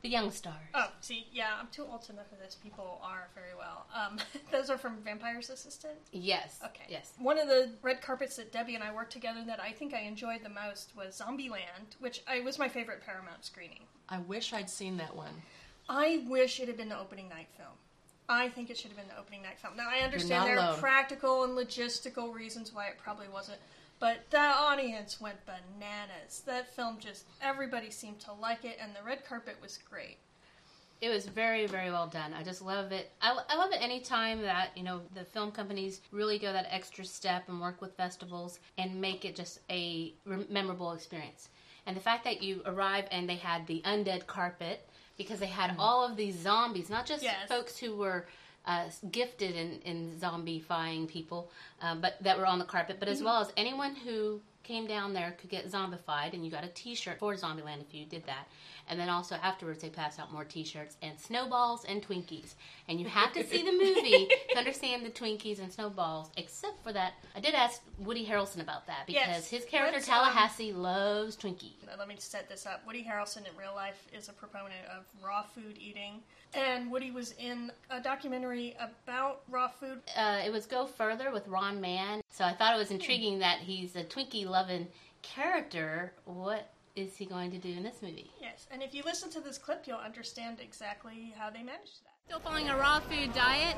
the 0.03 0.09
young 0.09 0.31
stars. 0.31 0.57
Oh, 0.75 0.89
see, 1.01 1.27
yeah, 1.33 1.51
I'm 1.61 1.69
too 1.69 1.87
old 1.91 2.03
to 2.03 2.13
know 2.13 2.23
who 2.31 2.37
those 2.43 2.57
people 2.57 3.01
are 3.03 3.29
very 3.35 3.55
well. 3.57 3.87
Um, 3.95 4.19
those 4.51 4.71
are 4.71 4.79
from 4.79 4.99
Vampire's 5.05 5.51
Assistant. 5.51 5.95
Yes. 6.13 6.59
Okay. 6.65 6.85
Yes. 6.89 7.13
One 7.19 7.39
of 7.39 7.49
the 7.49 7.71
red 7.83 7.92
carpets 8.01 8.37
that 8.37 8.53
Debbie 8.53 8.75
and 8.75 8.85
I 8.85 8.93
worked 8.95 9.13
together 9.13 9.45
that 9.47 9.61
I 9.61 9.73
think 9.73 9.93
I 9.93 10.01
enjoyed 10.01 10.43
the 10.43 10.49
most 10.49 10.97
was 10.97 11.21
Zombieland, 11.21 11.97
which 12.01 12.23
I 12.27 12.41
was 12.41 12.59
my 12.59 12.69
favorite 12.69 13.03
Paramount 13.05 13.45
screening. 13.45 13.83
I 14.09 14.19
wish 14.19 14.53
I'd 14.53 14.71
seen 14.71 14.97
that 14.99 15.15
one. 15.15 15.43
I 15.89 16.25
wish 16.29 16.61
it 16.61 16.69
had 16.69 16.77
been 16.77 16.89
the 16.89 16.99
opening 16.99 17.29
night 17.29 17.49
film. 17.57 17.77
I 18.29 18.49
think 18.49 18.71
it 18.71 18.79
should 18.79 18.91
have 18.91 18.97
been 18.97 19.09
the 19.09 19.21
opening 19.21 19.43
night 19.43 19.59
film. 19.59 19.77
Now 19.77 19.89
I 19.91 20.05
understand 20.05 20.47
there 20.47 20.59
are 20.59 20.77
practical 20.77 21.45
and 21.45 21.59
logistical 21.59 22.33
reasons 22.33 22.73
why 22.73 22.87
it 22.87 22.99
probably 22.99 23.29
wasn't, 23.29 23.59
but 23.99 24.19
the 24.31 24.39
audience 24.39 25.21
went 25.21 25.39
bananas. 25.45 26.43
That 26.47 26.75
film 26.75 26.99
just 26.99 27.25
everybody 27.43 27.91
seemed 27.91 28.21
to 28.21 28.33
like 28.33 28.65
it, 28.65 28.79
and 28.81 28.95
the 28.95 29.03
red 29.05 29.25
carpet 29.25 29.57
was 29.61 29.79
great. 29.79 30.19
It 31.03 31.09
was 31.09 31.27
very, 31.27 31.67
very 31.67 31.91
well 31.91 32.07
done. 32.07 32.33
I 32.33 32.45
just 32.45 32.63
love 32.63 32.93
it. 32.93 33.11
I, 33.21 33.37
I 33.49 33.57
love 33.57 33.73
it 33.73 33.83
anytime 33.83 34.41
that, 34.43 34.69
you 34.77 34.85
know, 34.85 35.01
the 35.15 35.25
film 35.25 35.51
companies 35.51 36.01
really 36.13 36.39
go 36.39 36.53
that 36.53 36.69
extra 36.71 37.05
step 37.05 37.49
and 37.49 37.61
work 37.61 37.81
with 37.83 37.97
festivals 37.97 38.61
and 38.79 39.01
make 39.01 39.25
it 39.25 39.35
just 39.35 39.59
a 39.69 40.15
memorable 40.49 40.93
experience. 40.93 41.49
And 41.87 41.97
the 41.97 42.01
fact 42.01 42.23
that 42.23 42.41
you 42.41 42.63
arrive 42.67 43.07
and 43.11 43.29
they 43.29 43.35
had 43.35 43.67
the 43.67 43.83
undead 43.85 44.29
carpet 44.29 44.89
because 45.19 45.41
they 45.41 45.47
had 45.47 45.75
all 45.77 46.09
of 46.09 46.17
these 46.17 46.39
zombies, 46.39 46.89
not 46.89 47.05
just 47.05 47.25
Yes. 47.25 47.49
folks 47.49 47.77
who 47.77 47.97
were 47.97 48.29
uh, 48.65 48.85
gifted 49.11 49.57
in, 49.57 49.81
in 49.81 50.17
zombifying 50.21 51.09
people, 51.09 51.51
uh, 51.83 51.97
but 51.97 52.15
that 52.23 52.39
were 52.39 52.47
on 52.47 52.61
the 52.61 52.65
carpet, 52.65 52.99
but 53.01 53.09
as 53.09 53.21
well 53.21 53.41
as 53.41 53.53
anyone 53.57 53.97
who 53.97 54.41
came 54.63 54.87
down 54.87 55.13
there 55.13 55.33
could 55.41 55.51
get 55.51 55.71
zombified, 55.71 56.33
and 56.35 56.45
you 56.45 56.51
got 56.51 56.65
a 56.65 56.69
T-shirt 56.69 57.19
for 57.19 57.35
Zombieland 57.35 57.81
if 57.81 57.93
you 57.93 58.05
did 58.07 58.25
that. 58.27 58.47
And 58.89 58.99
then 58.99 59.09
also 59.09 59.37
afterwards, 59.37 59.81
they 59.83 59.89
passed 59.91 60.19
out 60.19 60.33
more 60.33 60.45
T-shirts 60.45 60.97
and 61.03 61.19
snowballs 61.19 61.85
and 61.85 62.03
Twinkies. 62.07 62.55
And 62.89 63.01
you 63.01 63.07
have 63.07 63.33
to 63.35 63.45
see 63.47 63.63
the 63.63 63.73
movie 63.73 64.29
to 64.51 64.59
understand 64.59 65.05
the 65.07 65.11
Twinkies 65.11 65.61
and 65.61 65.73
snowballs. 65.73 66.31
Except 66.37 66.83
for 66.83 66.93
that, 66.93 67.13
I 67.37 67.41
did 67.41 67.55
ask 67.55 67.81
Woody 67.99 68.27
Harrelson 68.27 68.61
about 68.61 68.87
that 68.89 69.07
because 69.07 69.23
Yes. 69.27 69.49
his 69.49 69.65
character 69.65 69.99
Let's, 69.99 70.09
um, 70.09 70.15
Tallahassee 70.15 70.73
loves 70.73 71.37
Twinkies. 71.37 71.87
Now, 71.87 71.93
Let 71.99 72.09
me 72.09 72.17
set 72.19 72.49
this 72.49 72.67
up. 72.67 72.85
Woody 72.87 73.05
Harrelson 73.05 73.39
in 73.49 73.57
real 73.57 73.75
life 73.75 74.07
is 74.13 74.29
a 74.29 74.33
proponent 74.33 74.85
of 74.97 75.05
raw 75.25 75.43
food 75.43 75.77
eating, 75.79 76.21
and 76.55 76.91
Woody 76.91 77.11
was 77.13 77.33
in 77.39 77.71
a 77.91 78.01
documentary 78.01 78.75
about 78.81 79.43
raw 79.49 79.69
food. 79.69 80.01
uh, 80.17 80.41
it 80.45 80.51
was 80.51 80.67
Go 80.67 80.87
Further 80.87 81.31
with 81.31 81.47
Ron 81.47 81.81
Mann. 81.81 82.22
So 82.33 82.45
I 82.45 82.55
thought 82.55 82.75
it 82.75 82.79
was 82.79 82.91
intriguing 82.91 83.41
that 83.41 83.59
he's 83.59 83.95
a 83.95 84.03
Twinkie 84.05 84.47
loving 84.47 84.89
character. 85.21 86.13
What 86.25 86.71
is 86.97 87.15
he 87.17 87.27
going 87.27 87.51
to 87.51 87.59
do 87.59 87.69
in 87.69 87.83
this 87.83 87.97
movie? 88.03 88.31
Yes, 88.41 88.67
and 88.71 88.83
if 88.83 88.95
you 88.95 89.03
listen 89.05 89.31
to 89.33 89.41
this 89.41 89.59
clip, 89.59 89.85
you'll 89.87 89.99
understand 89.99 90.59
exactly 90.61 91.35
how 91.39 91.51
they 91.51 91.63
managed 91.63 92.03
that. 92.05 92.13
Still 92.27 92.41
following 92.41 92.71
a 92.71 92.77
raw 92.77 93.01
food 93.01 93.35
diet? 93.35 93.77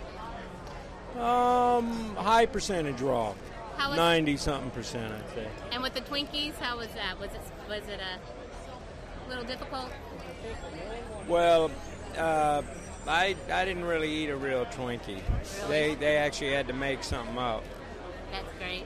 Um, 1.16 2.14
high 2.16 2.46
percentage 2.46 3.00
raw. 3.00 3.34
How 3.76 3.88
was- 3.88 3.96
Ninety 3.96 4.36
something 4.36 4.70
percent, 4.70 5.12
I'd 5.12 5.34
say. 5.34 5.48
And 5.72 5.82
with 5.82 5.94
the 5.94 6.00
Twinkies, 6.02 6.54
how 6.60 6.78
was 6.78 6.88
that? 6.94 7.18
Was 7.18 7.30
it 7.32 7.40
was 7.68 7.82
it 7.88 7.98
a 8.00 9.28
little 9.28 9.44
difficult? 9.44 9.90
Well, 11.26 11.70
uh, 12.16 12.62
I, 13.08 13.34
I 13.50 13.64
didn't 13.64 13.84
really 13.84 14.10
eat 14.10 14.28
a 14.28 14.36
real 14.36 14.64
Twinkie. 14.66 15.20
They 15.68 15.94
they 15.96 16.16
actually 16.18 16.52
had 16.52 16.68
to 16.68 16.72
make 16.72 17.02
something 17.02 17.36
up. 17.38 17.64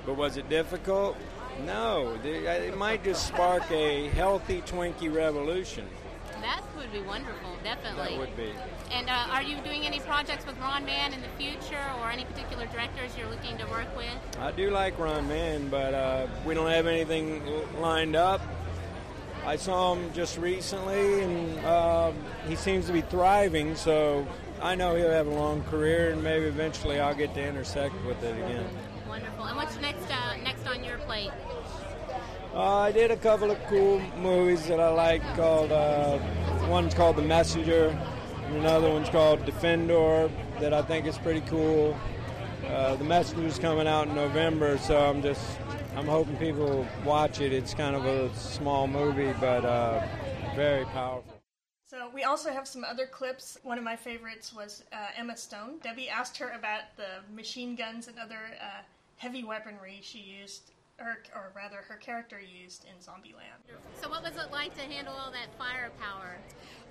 But 0.09 0.17
was 0.17 0.39
it 0.39 0.49
difficult? 0.49 1.19
No. 1.67 2.19
It 2.25 2.79
might 2.79 3.05
just 3.05 3.27
spark 3.27 3.71
a 3.71 4.09
healthy 4.09 4.63
Twinkie 4.63 5.15
revolution. 5.15 5.87
That 6.41 6.63
would 6.79 6.91
be 6.91 7.03
wonderful, 7.03 7.51
definitely. 7.63 8.17
That 8.17 8.19
would 8.19 8.35
be. 8.35 8.51
And 8.91 9.11
uh, 9.11 9.27
are 9.29 9.43
you 9.43 9.59
doing 9.59 9.85
any 9.85 10.01
projects 10.01 10.47
with 10.47 10.59
Ron 10.61 10.87
Mann 10.87 11.13
in 11.13 11.21
the 11.21 11.29
future, 11.37 11.85
or 12.01 12.11
any 12.11 12.25
particular 12.25 12.65
directors 12.69 13.11
you're 13.19 13.29
looking 13.29 13.59
to 13.59 13.67
work 13.67 13.95
with? 13.99 14.09
I 14.41 14.51
do 14.53 14.71
like 14.71 14.99
Ron 14.99 15.29
Mann, 15.29 15.69
but 15.69 15.93
uh, 15.93 16.27
we 16.47 16.55
don't 16.55 16.71
have 16.71 16.87
anything 16.87 17.43
lined 17.79 18.17
up. 18.17 18.41
I 19.45 19.57
saw 19.57 19.95
him 19.95 20.11
just 20.15 20.39
recently, 20.39 21.23
and 21.23 21.59
uh, 21.67 22.13
he 22.47 22.57
seems 22.57 22.87
to 22.87 22.95
be 22.95 23.03
thriving. 23.03 23.77
So 23.77 24.27
I 24.63 24.75
know 24.75 24.97
he'll 24.97 25.11
have 25.11 25.27
a 25.27 25.35
long 25.35 25.65
career, 25.65 26.13
and 26.13 26.23
maybe 26.23 26.47
eventually 26.47 26.99
I'll 26.99 27.15
get 27.15 27.35
to 27.35 27.47
intersect 27.47 27.95
with 28.07 28.23
it 28.23 28.39
again. 28.43 28.65
Wonderful. 29.19 29.45
And 29.47 29.57
what's 29.57 29.81
next 29.81 30.11
uh, 30.11 30.37
next 30.45 30.67
on 30.69 30.85
your 30.85 30.99
plate? 30.99 31.33
Uh, 32.55 32.77
I 32.77 32.93
did 32.93 33.11
a 33.11 33.17
couple 33.17 33.51
of 33.51 33.59
cool 33.67 34.01
movies 34.21 34.67
that 34.69 34.79
I 34.79 34.91
like. 34.91 35.23
Called 35.35 35.73
uh, 35.73 36.19
one's 36.69 36.95
called 36.95 37.17
The 37.17 37.23
Messenger, 37.23 37.99
and 38.47 38.57
another 38.57 38.91
one's 38.91 39.09
called 39.09 39.45
Defendor 39.45 40.31
that 40.61 40.73
I 40.73 40.83
think 40.83 41.07
is 41.07 41.19
pretty 41.19 41.41
cool. 41.43 41.99
Uh, 42.67 42.95
the 42.95 43.05
Messenger's 43.05 43.59
coming 43.59 43.89
out 43.89 44.07
in 44.07 44.15
November, 44.15 44.79
so 44.79 44.97
I'm 44.97 45.21
just 45.21 45.59
I'm 45.97 46.07
hoping 46.07 46.37
people 46.37 46.87
watch 47.05 47.41
it. 47.41 47.53
It's 47.53 47.75
kind 47.75 47.97
of 47.97 48.05
a 48.07 48.33
small 48.37 48.87
movie, 48.87 49.35
but 49.41 49.65
uh, 49.65 50.07
very 50.55 50.85
powerful. 50.87 51.35
So 51.85 52.11
we 52.15 52.23
also 52.23 52.53
have 52.53 52.69
some 52.69 52.85
other 52.85 53.07
clips. 53.07 53.59
One 53.63 53.79
of 53.79 53.85
my 53.85 53.97
favorites 53.97 54.55
was 54.55 54.85
uh, 54.93 54.97
Emma 55.17 55.37
Stone. 55.37 55.79
Debbie 55.83 56.09
asked 56.09 56.37
her 56.37 56.51
about 56.51 56.83
the 56.97 57.35
machine 57.35 57.75
guns 57.75 58.07
and 58.07 58.19
other 58.19 58.41
uh, 58.61 58.83
heavy 59.19 59.45
weaponry 59.45 60.01
she 60.03 60.19
used, 60.19 60.71
or, 60.99 61.19
or 61.35 61.53
rather, 61.55 61.77
her 61.89 61.97
character 61.97 62.41
used 62.41 62.85
in 62.85 62.95
Zombieland. 62.97 63.61
So, 64.01 64.09
what 64.09 64.23
was 64.23 64.33
it 64.37 64.51
like 64.51 64.75
to 64.77 64.83
handle 64.83 65.15
all 65.15 65.31
that 65.31 65.49
firepower? 65.59 66.39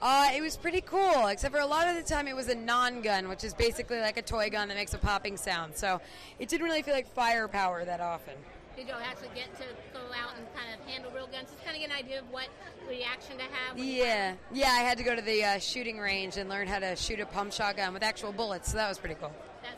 Uh, 0.01 0.29
it 0.35 0.41
was 0.41 0.55
pretty 0.55 0.81
cool, 0.81 1.27
except 1.27 1.53
for 1.53 1.61
a 1.61 1.65
lot 1.65 1.87
of 1.87 1.95
the 1.95 2.03
time 2.03 2.27
it 2.27 2.35
was 2.35 2.47
a 2.49 2.55
non-gun, 2.55 3.27
which 3.27 3.43
is 3.43 3.53
basically 3.53 3.99
like 3.99 4.17
a 4.17 4.21
toy 4.21 4.49
gun 4.49 4.67
that 4.67 4.77
makes 4.77 4.93
a 4.93 4.97
popping 4.97 5.35
sound. 5.35 5.75
So 5.75 5.99
it 6.39 6.47
didn't 6.49 6.65
really 6.65 6.83
feel 6.83 6.93
like 6.93 7.11
firepower 7.13 7.83
that 7.85 7.99
often. 7.99 8.35
Did 8.75 8.87
you 8.87 8.93
actually 9.03 9.29
get 9.33 9.55
to 9.55 9.63
go 9.91 9.99
out 10.13 10.37
and 10.37 10.45
kind 10.53 10.67
of 10.79 10.87
handle 10.87 11.11
real 11.11 11.25
guns? 11.25 11.49
Just 11.49 11.65
kind 11.65 11.75
of 11.75 11.81
get 11.81 11.89
an 11.89 11.95
idea 11.95 12.19
of 12.19 12.29
what 12.29 12.47
reaction 12.87 13.35
to 13.37 13.43
have. 13.43 13.75
when 13.75 13.83
you 13.83 14.03
Yeah, 14.03 14.35
yeah. 14.53 14.67
I 14.67 14.81
had 14.81 14.99
to 14.99 15.03
go 15.03 15.15
to 15.15 15.21
the 15.21 15.43
uh, 15.43 15.57
shooting 15.57 15.97
range 15.97 16.37
and 16.37 16.47
learn 16.47 16.67
how 16.67 16.77
to 16.77 16.95
shoot 16.95 17.19
a 17.19 17.25
pump 17.25 17.53
shotgun 17.53 17.91
with 17.91 18.03
actual 18.03 18.31
bullets. 18.31 18.69
So 18.71 18.77
that 18.77 18.87
was 18.87 18.99
pretty 18.99 19.15
cool. 19.15 19.33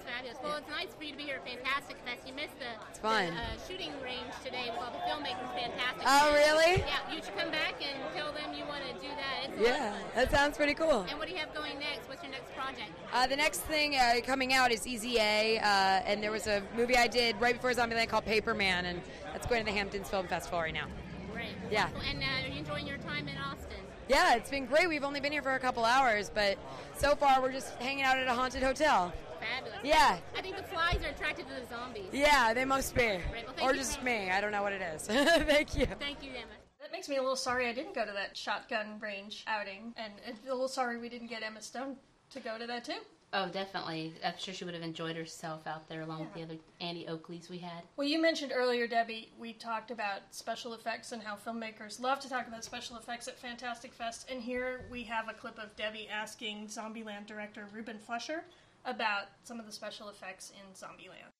Fabulous. 0.09 0.37
Well, 0.43 0.57
it's 0.57 0.69
nice 0.69 0.87
for 0.97 1.03
you 1.03 1.11
to 1.11 1.17
be 1.17 1.23
here 1.23 1.35
at 1.37 1.45
Fantastic 1.47 1.97
Fest. 2.05 2.25
You 2.25 2.33
missed 2.33 2.57
the, 2.59 2.65
It's 2.89 2.99
fine. 2.99 3.33
the 3.33 3.39
uh, 3.39 3.67
shooting 3.67 3.91
range 4.03 4.33
today 4.43 4.69
with 4.71 4.79
all 4.81 4.91
the 4.91 5.03
filmmakers. 5.05 5.49
Fantastic. 5.53 6.01
Oh, 6.05 6.33
Fest. 6.33 6.33
really? 6.33 6.83
Yeah, 6.83 7.13
you 7.13 7.21
should 7.21 7.37
come 7.37 7.51
back 7.51 7.75
and 7.81 7.97
tell 8.15 8.31
them 8.33 8.53
you 8.57 8.65
want 8.65 8.83
to 8.87 8.93
do 8.95 9.07
that. 9.13 9.49
It's 9.49 9.53
a 9.53 9.61
lot 9.61 9.69
of 9.69 9.77
Yeah, 9.77 9.93
that 10.15 10.31
sounds 10.31 10.57
pretty 10.57 10.73
cool. 10.73 11.05
And 11.09 11.19
what 11.19 11.27
do 11.27 11.33
you 11.33 11.39
have 11.39 11.53
going 11.53 11.77
next? 11.79 12.09
What's 12.09 12.23
your 12.23 12.31
next 12.31 12.53
project? 12.55 12.89
Uh, 13.13 13.27
the 13.27 13.35
next 13.35 13.59
thing 13.61 13.95
uh, 13.95 14.15
coming 14.25 14.53
out 14.53 14.71
is 14.71 14.87
Easy 14.87 15.17
A, 15.19 15.59
uh, 15.59 15.63
and 16.05 16.23
there 16.23 16.31
was 16.31 16.47
a 16.47 16.63
movie 16.75 16.97
I 16.97 17.07
did 17.07 17.39
right 17.39 17.53
before 17.55 17.71
Zombieland 17.71 18.09
called 18.09 18.25
Paperman, 18.25 18.85
and 18.85 19.01
that's 19.31 19.45
going 19.47 19.61
to 19.61 19.65
the 19.65 19.77
Hamptons 19.77 20.09
Film 20.09 20.27
Festival 20.27 20.59
right 20.59 20.73
now. 20.73 20.87
Great. 21.33 21.49
Yeah. 21.71 21.89
And 22.09 22.23
uh, 22.23 22.25
are 22.47 22.51
you 22.51 22.59
enjoying 22.59 22.87
your 22.87 22.97
time 22.97 23.27
in 23.27 23.37
Austin? 23.37 23.77
Yeah, 24.07 24.35
it's 24.35 24.49
been 24.49 24.65
great. 24.65 24.89
We've 24.89 25.03
only 25.03 25.19
been 25.19 25.31
here 25.31 25.43
for 25.43 25.53
a 25.53 25.59
couple 25.59 25.85
hours, 25.85 26.31
but 26.33 26.57
so 26.97 27.15
far 27.15 27.41
we're 27.41 27.51
just 27.51 27.75
hanging 27.75 28.03
out 28.03 28.17
at 28.17 28.27
a 28.27 28.33
haunted 28.33 28.63
hotel. 28.63 29.13
Fabulous. 29.55 29.79
Yeah. 29.83 30.17
I 30.37 30.41
think 30.41 30.57
the 30.57 30.63
flies 30.63 31.03
are 31.03 31.09
attracted 31.09 31.45
to 31.47 31.53
the 31.61 31.67
zombies. 31.75 32.09
Yeah, 32.11 32.53
they 32.53 32.65
must 32.65 32.95
be. 32.95 33.19
well, 33.57 33.69
or 33.69 33.73
you 33.73 33.79
just 33.79 33.95
so- 33.95 34.01
me. 34.01 34.29
I 34.29 34.41
don't 34.41 34.51
know 34.51 34.61
what 34.61 34.73
it 34.73 34.81
is. 34.81 35.03
Thank 35.07 35.75
you. 35.75 35.85
Thank 35.99 36.23
you, 36.23 36.31
Emma. 36.31 36.47
That 36.81 36.91
makes 36.91 37.09
me 37.09 37.17
a 37.17 37.21
little 37.21 37.35
sorry 37.35 37.67
I 37.67 37.73
didn't 37.73 37.93
go 37.93 38.05
to 38.05 38.11
that 38.13 38.35
shotgun 38.37 38.99
range 38.99 39.43
outing, 39.47 39.93
and 39.97 40.13
a 40.47 40.51
little 40.51 40.67
sorry 40.67 40.97
we 40.97 41.09
didn't 41.09 41.27
get 41.27 41.43
Emma 41.43 41.61
Stone 41.61 41.97
to 42.31 42.39
go 42.39 42.57
to 42.57 42.65
that 42.67 42.85
too. 42.85 42.99
Oh, 43.31 43.47
definitely. 43.47 44.13
I'm 44.25 44.33
sure 44.39 44.55
she 44.55 44.65
would 44.65 44.73
have 44.73 44.81
enjoyed 44.81 45.15
herself 45.15 45.67
out 45.67 45.87
there 45.87 46.01
along 46.01 46.21
with 46.21 46.33
the 46.33 46.41
other 46.41 46.55
Annie 46.81 47.05
Oakleys 47.07 47.47
we 47.47 47.59
had. 47.59 47.83
Well, 47.95 48.07
you 48.07 48.19
mentioned 48.19 48.51
earlier, 48.55 48.87
Debbie, 48.87 49.31
we 49.37 49.53
talked 49.53 49.91
about 49.91 50.21
special 50.31 50.73
effects 50.73 51.11
and 51.11 51.21
how 51.21 51.35
filmmakers 51.35 51.99
love 51.99 52.19
to 52.21 52.29
talk 52.29 52.47
about 52.47 52.63
special 52.63 52.97
effects 52.97 53.27
at 53.27 53.37
Fantastic 53.37 53.93
Fest. 53.93 54.27
And 54.31 54.41
here 54.41 54.85
we 54.89 55.03
have 55.03 55.29
a 55.29 55.33
clip 55.33 55.59
of 55.59 55.75
Debbie 55.75 56.07
asking 56.11 56.67
Zombieland 56.69 57.27
director 57.27 57.67
Ruben 57.71 57.99
Fleischer 57.99 58.45
about 58.85 59.25
some 59.43 59.59
of 59.59 59.65
the 59.65 59.71
special 59.71 60.09
effects 60.09 60.51
in 60.51 60.73
Zombieland. 60.73 61.31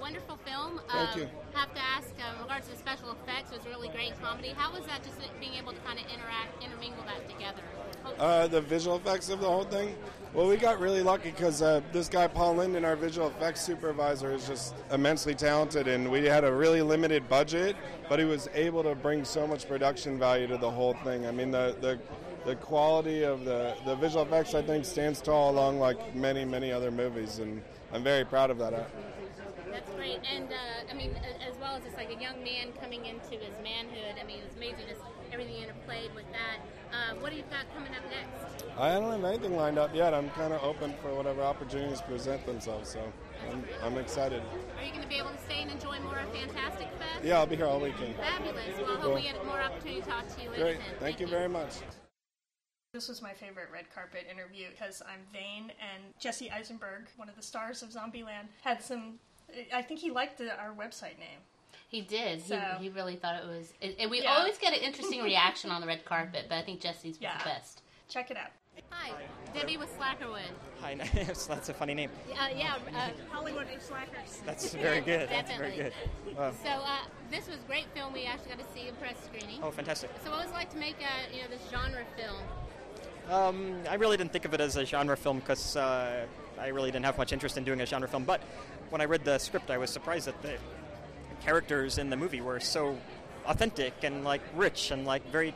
Wonderful 0.00 0.38
film. 0.46 0.80
Thank 0.90 1.12
um, 1.12 1.20
you. 1.20 1.28
Have 1.52 1.74
to 1.74 1.80
ask, 1.80 2.08
uh, 2.18 2.34
in 2.34 2.42
regards 2.42 2.66
to 2.68 2.72
the 2.72 2.78
special 2.78 3.10
effects, 3.12 3.52
it 3.52 3.58
was 3.58 3.66
really 3.66 3.88
great 3.88 4.18
comedy. 4.22 4.48
How 4.56 4.72
was 4.72 4.86
that 4.86 5.02
just 5.04 5.18
being 5.38 5.54
able 5.54 5.72
to 5.72 5.80
kind 5.80 5.98
of 5.98 6.06
interact, 6.06 6.62
intermingle 6.64 7.04
that 7.04 7.28
together? 7.28 7.60
Uh, 8.18 8.46
the 8.46 8.62
visual 8.62 8.96
effects 8.96 9.28
of 9.28 9.40
the 9.40 9.46
whole 9.46 9.64
thing. 9.64 9.94
Well, 10.32 10.46
we 10.46 10.56
got 10.56 10.80
really 10.80 11.02
lucky 11.02 11.32
because 11.32 11.60
uh, 11.60 11.82
this 11.92 12.08
guy 12.08 12.28
Paul 12.28 12.56
Linden, 12.56 12.84
our 12.84 12.96
visual 12.96 13.28
effects 13.28 13.60
supervisor, 13.60 14.32
is 14.32 14.46
just 14.46 14.74
immensely 14.90 15.34
talented, 15.34 15.86
and 15.86 16.10
we 16.10 16.24
had 16.24 16.44
a 16.44 16.52
really 16.52 16.80
limited 16.82 17.28
budget, 17.28 17.76
but 18.08 18.18
he 18.18 18.24
was 18.24 18.48
able 18.54 18.82
to 18.84 18.94
bring 18.94 19.24
so 19.24 19.46
much 19.46 19.68
production 19.68 20.18
value 20.18 20.46
to 20.46 20.56
the 20.56 20.70
whole 20.70 20.94
thing. 21.04 21.26
I 21.26 21.32
mean, 21.32 21.50
the 21.50 21.76
the, 21.80 21.98
the 22.50 22.56
quality 22.56 23.22
of 23.22 23.44
the, 23.44 23.76
the 23.84 23.94
visual 23.94 24.24
effects, 24.24 24.54
I 24.54 24.62
think, 24.62 24.84
stands 24.84 25.20
tall 25.20 25.50
along 25.52 25.78
like 25.78 26.16
many 26.16 26.44
many 26.44 26.72
other 26.72 26.90
movies, 26.90 27.38
and 27.38 27.62
I'm 27.92 28.02
very 28.02 28.24
proud 28.24 28.50
of 28.50 28.58
that. 28.58 28.72
That's 29.70 29.90
great. 29.92 30.18
And, 30.34 30.48
uh, 30.50 30.90
I 30.90 30.94
mean, 30.94 31.14
as 31.48 31.56
well 31.60 31.76
as 31.76 31.84
just 31.84 31.96
like 31.96 32.10
a 32.10 32.20
young 32.20 32.42
man 32.42 32.72
coming 32.80 33.06
into 33.06 33.36
his 33.38 33.54
manhood, 33.62 34.16
I 34.20 34.26
mean, 34.26 34.40
it's 34.44 34.56
amazing 34.56 34.84
just 34.88 35.00
everything 35.32 35.54
you 35.54 35.66
interplayed 35.68 36.12
with 36.16 36.26
that. 36.32 36.58
Uh, 36.92 37.14
what 37.20 37.30
do 37.30 37.36
you 37.36 37.44
got 37.50 37.72
coming 37.72 37.92
up 37.94 38.02
next? 38.10 38.64
I 38.76 38.94
don't 38.94 39.12
have 39.12 39.24
anything 39.24 39.54
lined 39.54 39.78
up 39.78 39.94
yet. 39.94 40.12
I'm 40.12 40.28
kind 40.30 40.52
of 40.52 40.60
open 40.64 40.92
for 41.00 41.14
whatever 41.14 41.42
opportunities 41.42 42.00
present 42.00 42.44
themselves, 42.46 42.90
so 42.90 43.00
I'm, 43.48 43.62
I'm 43.84 43.96
excited. 43.96 44.42
Are 44.76 44.84
you 44.84 44.90
going 44.90 45.02
to 45.02 45.08
be 45.08 45.18
able 45.18 45.30
to 45.30 45.38
stay 45.46 45.62
and 45.62 45.70
enjoy 45.70 46.00
more 46.00 46.18
of 46.18 46.34
Fantastic 46.34 46.88
Fest? 46.98 47.22
Yeah, 47.22 47.38
I'll 47.38 47.46
be 47.46 47.54
here 47.54 47.66
all 47.66 47.78
weekend. 47.78 48.16
Fabulous. 48.16 48.56
Well, 48.76 48.86
I 48.86 48.94
hope 48.94 49.02
Cool. 49.02 49.14
we 49.14 49.22
get 49.22 49.46
more 49.46 49.60
opportunity 49.60 50.00
to 50.00 50.06
talk 50.08 50.26
to 50.36 50.42
you. 50.42 50.48
Great. 50.48 50.78
soon. 50.78 50.98
Thank 50.98 51.20
you 51.20 51.28
very 51.28 51.48
much. 51.48 51.74
This 52.92 53.08
was 53.08 53.22
my 53.22 53.32
favorite 53.32 53.68
red 53.72 53.84
carpet 53.94 54.26
interview 54.28 54.66
because 54.76 55.00
I'm 55.02 55.20
vain, 55.32 55.70
and 55.80 56.02
Jesse 56.18 56.50
Eisenberg, 56.50 57.02
one 57.16 57.28
of 57.28 57.36
the 57.36 57.42
stars 57.42 57.84
of 57.84 57.90
Zombieland, 57.90 58.48
had 58.62 58.82
some. 58.82 59.20
I 59.72 59.80
think 59.80 60.00
he 60.00 60.10
liked 60.10 60.38
the, 60.38 60.58
our 60.58 60.70
website 60.74 61.16
name. 61.18 61.38
He 61.88 62.00
did. 62.00 62.42
So- 62.42 62.58
he, 62.78 62.84
he 62.84 62.90
really 62.90 63.14
thought 63.14 63.36
it 63.40 63.46
was. 63.46 63.72
And 63.80 63.94
and 64.00 64.10
we 64.10 64.22
Yeah. 64.22 64.32
always 64.32 64.58
get 64.58 64.72
an 64.72 64.80
interesting 64.80 65.22
reaction 65.22 65.70
on 65.70 65.80
the 65.80 65.86
red 65.86 66.04
carpet, 66.04 66.46
but 66.48 66.56
I 66.58 66.62
think 66.62 66.80
Jesse's 66.80 67.10
was 67.10 67.18
Yeah. 67.20 67.38
the 67.38 67.44
best. 67.44 67.82
Check 68.08 68.32
it 68.32 68.36
out. 68.36 68.50
Hi, 68.90 69.12
Debbie 69.54 69.76
with 69.76 69.88
Slackerwood. 69.96 70.50
Hi. 70.80 70.94
That's 71.14 71.68
a 71.68 71.74
funny 71.74 71.94
name. 71.94 72.10
Uh, 72.32 72.48
yeah, 72.56 72.74
uh, 72.96 73.10
Hollywood 73.30 73.66
and 73.72 73.80
Slackers. 73.80 74.40
That's 74.46 74.72
very 74.74 75.00
good. 75.00 75.28
That's 75.28 75.54
very 75.56 75.76
good. 75.76 75.92
Wow. 76.36 76.52
so 76.62 76.70
uh, 76.70 76.98
this 77.30 77.46
was 77.46 77.56
a 77.56 77.66
great 77.68 77.86
film. 77.94 78.12
We 78.12 78.24
actually 78.24 78.50
got 78.50 78.58
to 78.58 78.72
see 78.74 78.88
a 78.88 78.92
press 78.94 79.16
screening. 79.26 79.60
Oh, 79.62 79.70
fantastic. 79.70 80.10
So 80.24 80.30
what 80.30 80.40
was 80.40 80.48
it 80.50 80.54
like 80.54 80.70
to 80.70 80.78
make 80.78 80.96
a 80.98 81.34
you 81.36 81.42
know 81.42 81.48
this 81.48 81.60
genre 81.70 82.02
film? 82.16 82.40
Um, 83.30 83.76
I 83.88 83.94
really 83.94 84.16
didn't 84.16 84.32
think 84.32 84.44
of 84.44 84.54
it 84.54 84.60
as 84.60 84.76
a 84.76 84.84
genre 84.84 85.16
film 85.16 85.38
because 85.38 85.76
uh, 85.76 86.26
I 86.58 86.68
really 86.68 86.90
didn't 86.90 87.04
have 87.04 87.16
much 87.16 87.32
interest 87.32 87.56
in 87.56 87.62
doing 87.62 87.80
a 87.80 87.86
genre 87.86 88.08
film. 88.08 88.24
But 88.24 88.40
when 88.90 89.00
I 89.00 89.04
read 89.04 89.24
the 89.24 89.38
script, 89.38 89.70
I 89.70 89.78
was 89.78 89.88
surprised 89.90 90.26
that 90.26 90.42
the 90.42 90.54
characters 91.40 91.98
in 91.98 92.10
the 92.10 92.16
movie 92.16 92.40
were 92.40 92.58
so 92.58 92.98
authentic 93.46 93.94
and 94.02 94.24
like 94.24 94.42
rich 94.56 94.90
and 94.90 95.06
like 95.06 95.24
very 95.30 95.54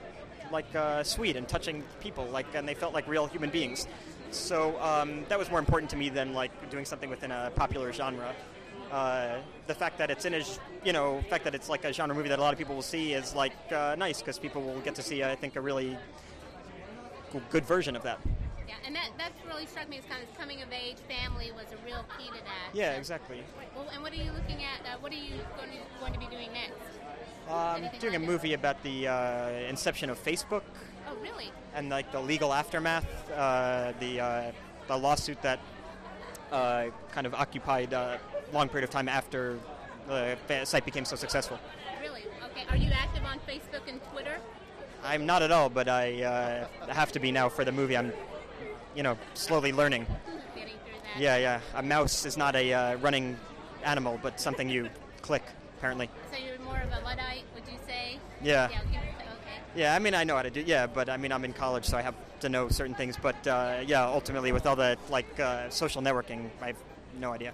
like 0.53 0.73
uh, 0.77 1.03
sweet 1.03 1.35
and 1.35 1.49
touching 1.49 1.83
people. 1.99 2.27
Like, 2.27 2.47
and 2.55 2.69
they 2.69 2.75
felt 2.75 2.95
like 2.95 3.09
real 3.09 3.27
human 3.27 3.51
beings. 3.51 3.89
So 4.31 4.81
um, 4.81 5.25
that 5.29 5.39
was 5.39 5.51
more 5.51 5.59
important 5.59 5.91
to 5.91 5.97
me 5.97 6.11
than 6.11 6.33
like 6.33 6.71
doing 6.71 6.85
something 6.85 7.11
within 7.11 7.33
a 7.33 7.51
popular 7.57 7.93
genre. 7.93 8.33
Uh, 8.93 9.39
the 9.67 9.75
fact 9.75 9.99
that 9.99 10.13
it's 10.13 10.25
in 10.25 10.35
a, 10.35 10.43
you 10.85 10.93
know, 10.93 11.25
fact 11.29 11.43
that 11.43 11.57
it's 11.57 11.69
like 11.69 11.85
a 11.85 11.93
genre 11.93 12.15
movie 12.15 12.29
that 12.29 12.39
a 12.39 12.43
lot 12.43 12.53
of 12.53 12.59
people 12.59 12.77
will 12.77 12.83
see 12.83 13.15
is 13.15 13.35
like 13.35 13.53
uh, 13.73 13.97
nice 13.99 14.21
because 14.21 14.39
people 14.39 14.63
will 14.63 14.79
get 14.81 14.95
to 14.95 15.03
see, 15.03 15.25
I 15.25 15.35
think, 15.35 15.57
a 15.57 15.61
really 15.61 15.99
good 17.51 17.65
version 17.65 17.97
of 17.97 18.03
that. 18.03 18.19
Yeah, 18.69 18.75
and 18.87 18.95
that 18.97 19.11
that 19.19 19.33
really 19.47 19.67
struck 19.67 19.89
me 19.89 19.99
as 19.99 20.05
kind 20.05 20.23
of 20.23 20.37
coming 20.39 20.63
of 20.63 20.73
age 20.73 20.97
family 21.09 21.51
was 21.53 21.67
a 21.73 21.85
real 21.87 22.05
key 22.19 22.29
to 22.29 22.35
that. 22.45 22.71
Yeah, 22.75 22.93
So- 22.93 22.99
exactly. 22.99 23.43
Well, 23.77 23.89
and 23.93 24.03
what 24.03 24.13
are 24.13 24.17
you 24.17 24.33
looking 24.33 24.63
at? 24.65 24.81
Uh, 24.87 24.99
what 25.01 25.13
are 25.13 25.17
you 25.17 25.35
going 25.57 25.71
to, 25.71 25.79
going 26.01 26.13
to 26.13 26.19
be 26.19 26.27
doing 26.27 26.49
next? 26.53 26.79
Um, 27.49 27.83
doing 28.01 28.15
a 28.15 28.19
like 28.19 28.23
it? 28.23 28.33
movie 28.33 28.55
about 28.55 28.83
the 28.83 29.09
uh, 29.09 29.49
inception 29.69 30.09
of 30.09 30.19
Facebook 30.23 30.63
Oh, 31.07 31.15
really? 31.21 31.51
and 31.75 31.91
like 31.91 32.11
the 32.13 32.21
legal 32.21 32.55
aftermath, 32.55 33.05
uh, 33.33 33.93
the 34.01 34.21
uh, 34.21 34.53
the 34.89 34.97
lawsuit 34.97 35.41
that 35.43 35.59
uh, 36.53 36.87
kind 37.13 37.27
of 37.27 37.35
occupied 37.35 37.93
a 37.93 38.19
long 38.53 38.69
period 38.69 38.85
of 38.85 38.91
time 38.91 39.09
after 39.09 39.59
the 40.09 40.37
site 40.65 40.85
became 40.85 41.05
so 41.05 41.17
successful. 41.17 41.59
Really? 42.01 42.23
Okay. 42.51 42.65
Are 42.71 42.77
you 42.77 42.91
active 42.93 43.25
on 43.25 43.39
Facebook 43.41 43.89
and 43.89 44.01
Twitter? 44.13 44.37
I'm 45.05 45.27
not 45.27 45.43
at 45.43 45.53
all, 45.53 45.69
but 45.69 45.89
I 45.89 46.23
uh, 46.23 46.93
have 46.93 47.13
to 47.13 47.21
be 47.21 47.31
now 47.31 47.49
for 47.49 47.65
the 47.65 47.73
movie. 47.73 47.97
I'm 47.97 48.13
you 48.95 49.03
know, 49.03 49.19
slowly 49.35 49.73
learning. 49.73 50.07
Getting 50.55 50.75
through 50.85 50.95
that. 51.15 51.21
Yeah, 51.21 51.37
yeah. 51.37 51.61
A 51.75 51.83
mouse 51.83 52.25
is 52.25 52.37
not 52.37 52.55
a 52.57 52.73
uh, 52.73 52.97
running 52.97 53.37
animal, 53.85 54.19
but 54.23 54.41
something 54.41 54.69
you 54.69 54.89
click, 55.23 55.43
apparently. 55.79 56.09
So 56.33 56.39
you're 56.39 56.59
more 56.61 56.79
of 56.79 56.91
a 56.93 57.05
Luddite, 57.05 57.45
would 57.55 57.65
you 57.67 57.79
say? 57.87 58.19
Yeah. 58.43 58.69
Yeah. 58.71 58.79
Okay. 58.81 59.01
Yeah, 59.77 59.95
I 59.95 59.99
mean, 59.99 60.15
I 60.15 60.25
know 60.25 60.37
how 60.37 60.43
to 60.43 60.51
do. 60.51 60.61
Yeah, 60.61 60.87
but 60.87 61.09
I 61.09 61.17
mean, 61.17 61.33
I'm 61.33 61.45
in 61.45 61.53
college, 61.53 61.85
so 61.85 61.97
I 61.97 62.03
have 62.03 62.15
to 62.41 62.49
know 62.49 62.69
certain 62.69 62.95
things. 62.95 63.17
But 63.21 63.47
uh, 63.47 63.83
yeah, 63.85 64.07
ultimately, 64.07 64.53
with 64.53 64.67
all 64.67 64.77
the 64.77 64.97
like 65.11 65.41
uh, 65.41 65.69
social 65.71 66.01
networking, 66.01 66.49
I 66.63 66.69
have 66.69 66.77
no 67.19 67.33
idea. 67.33 67.53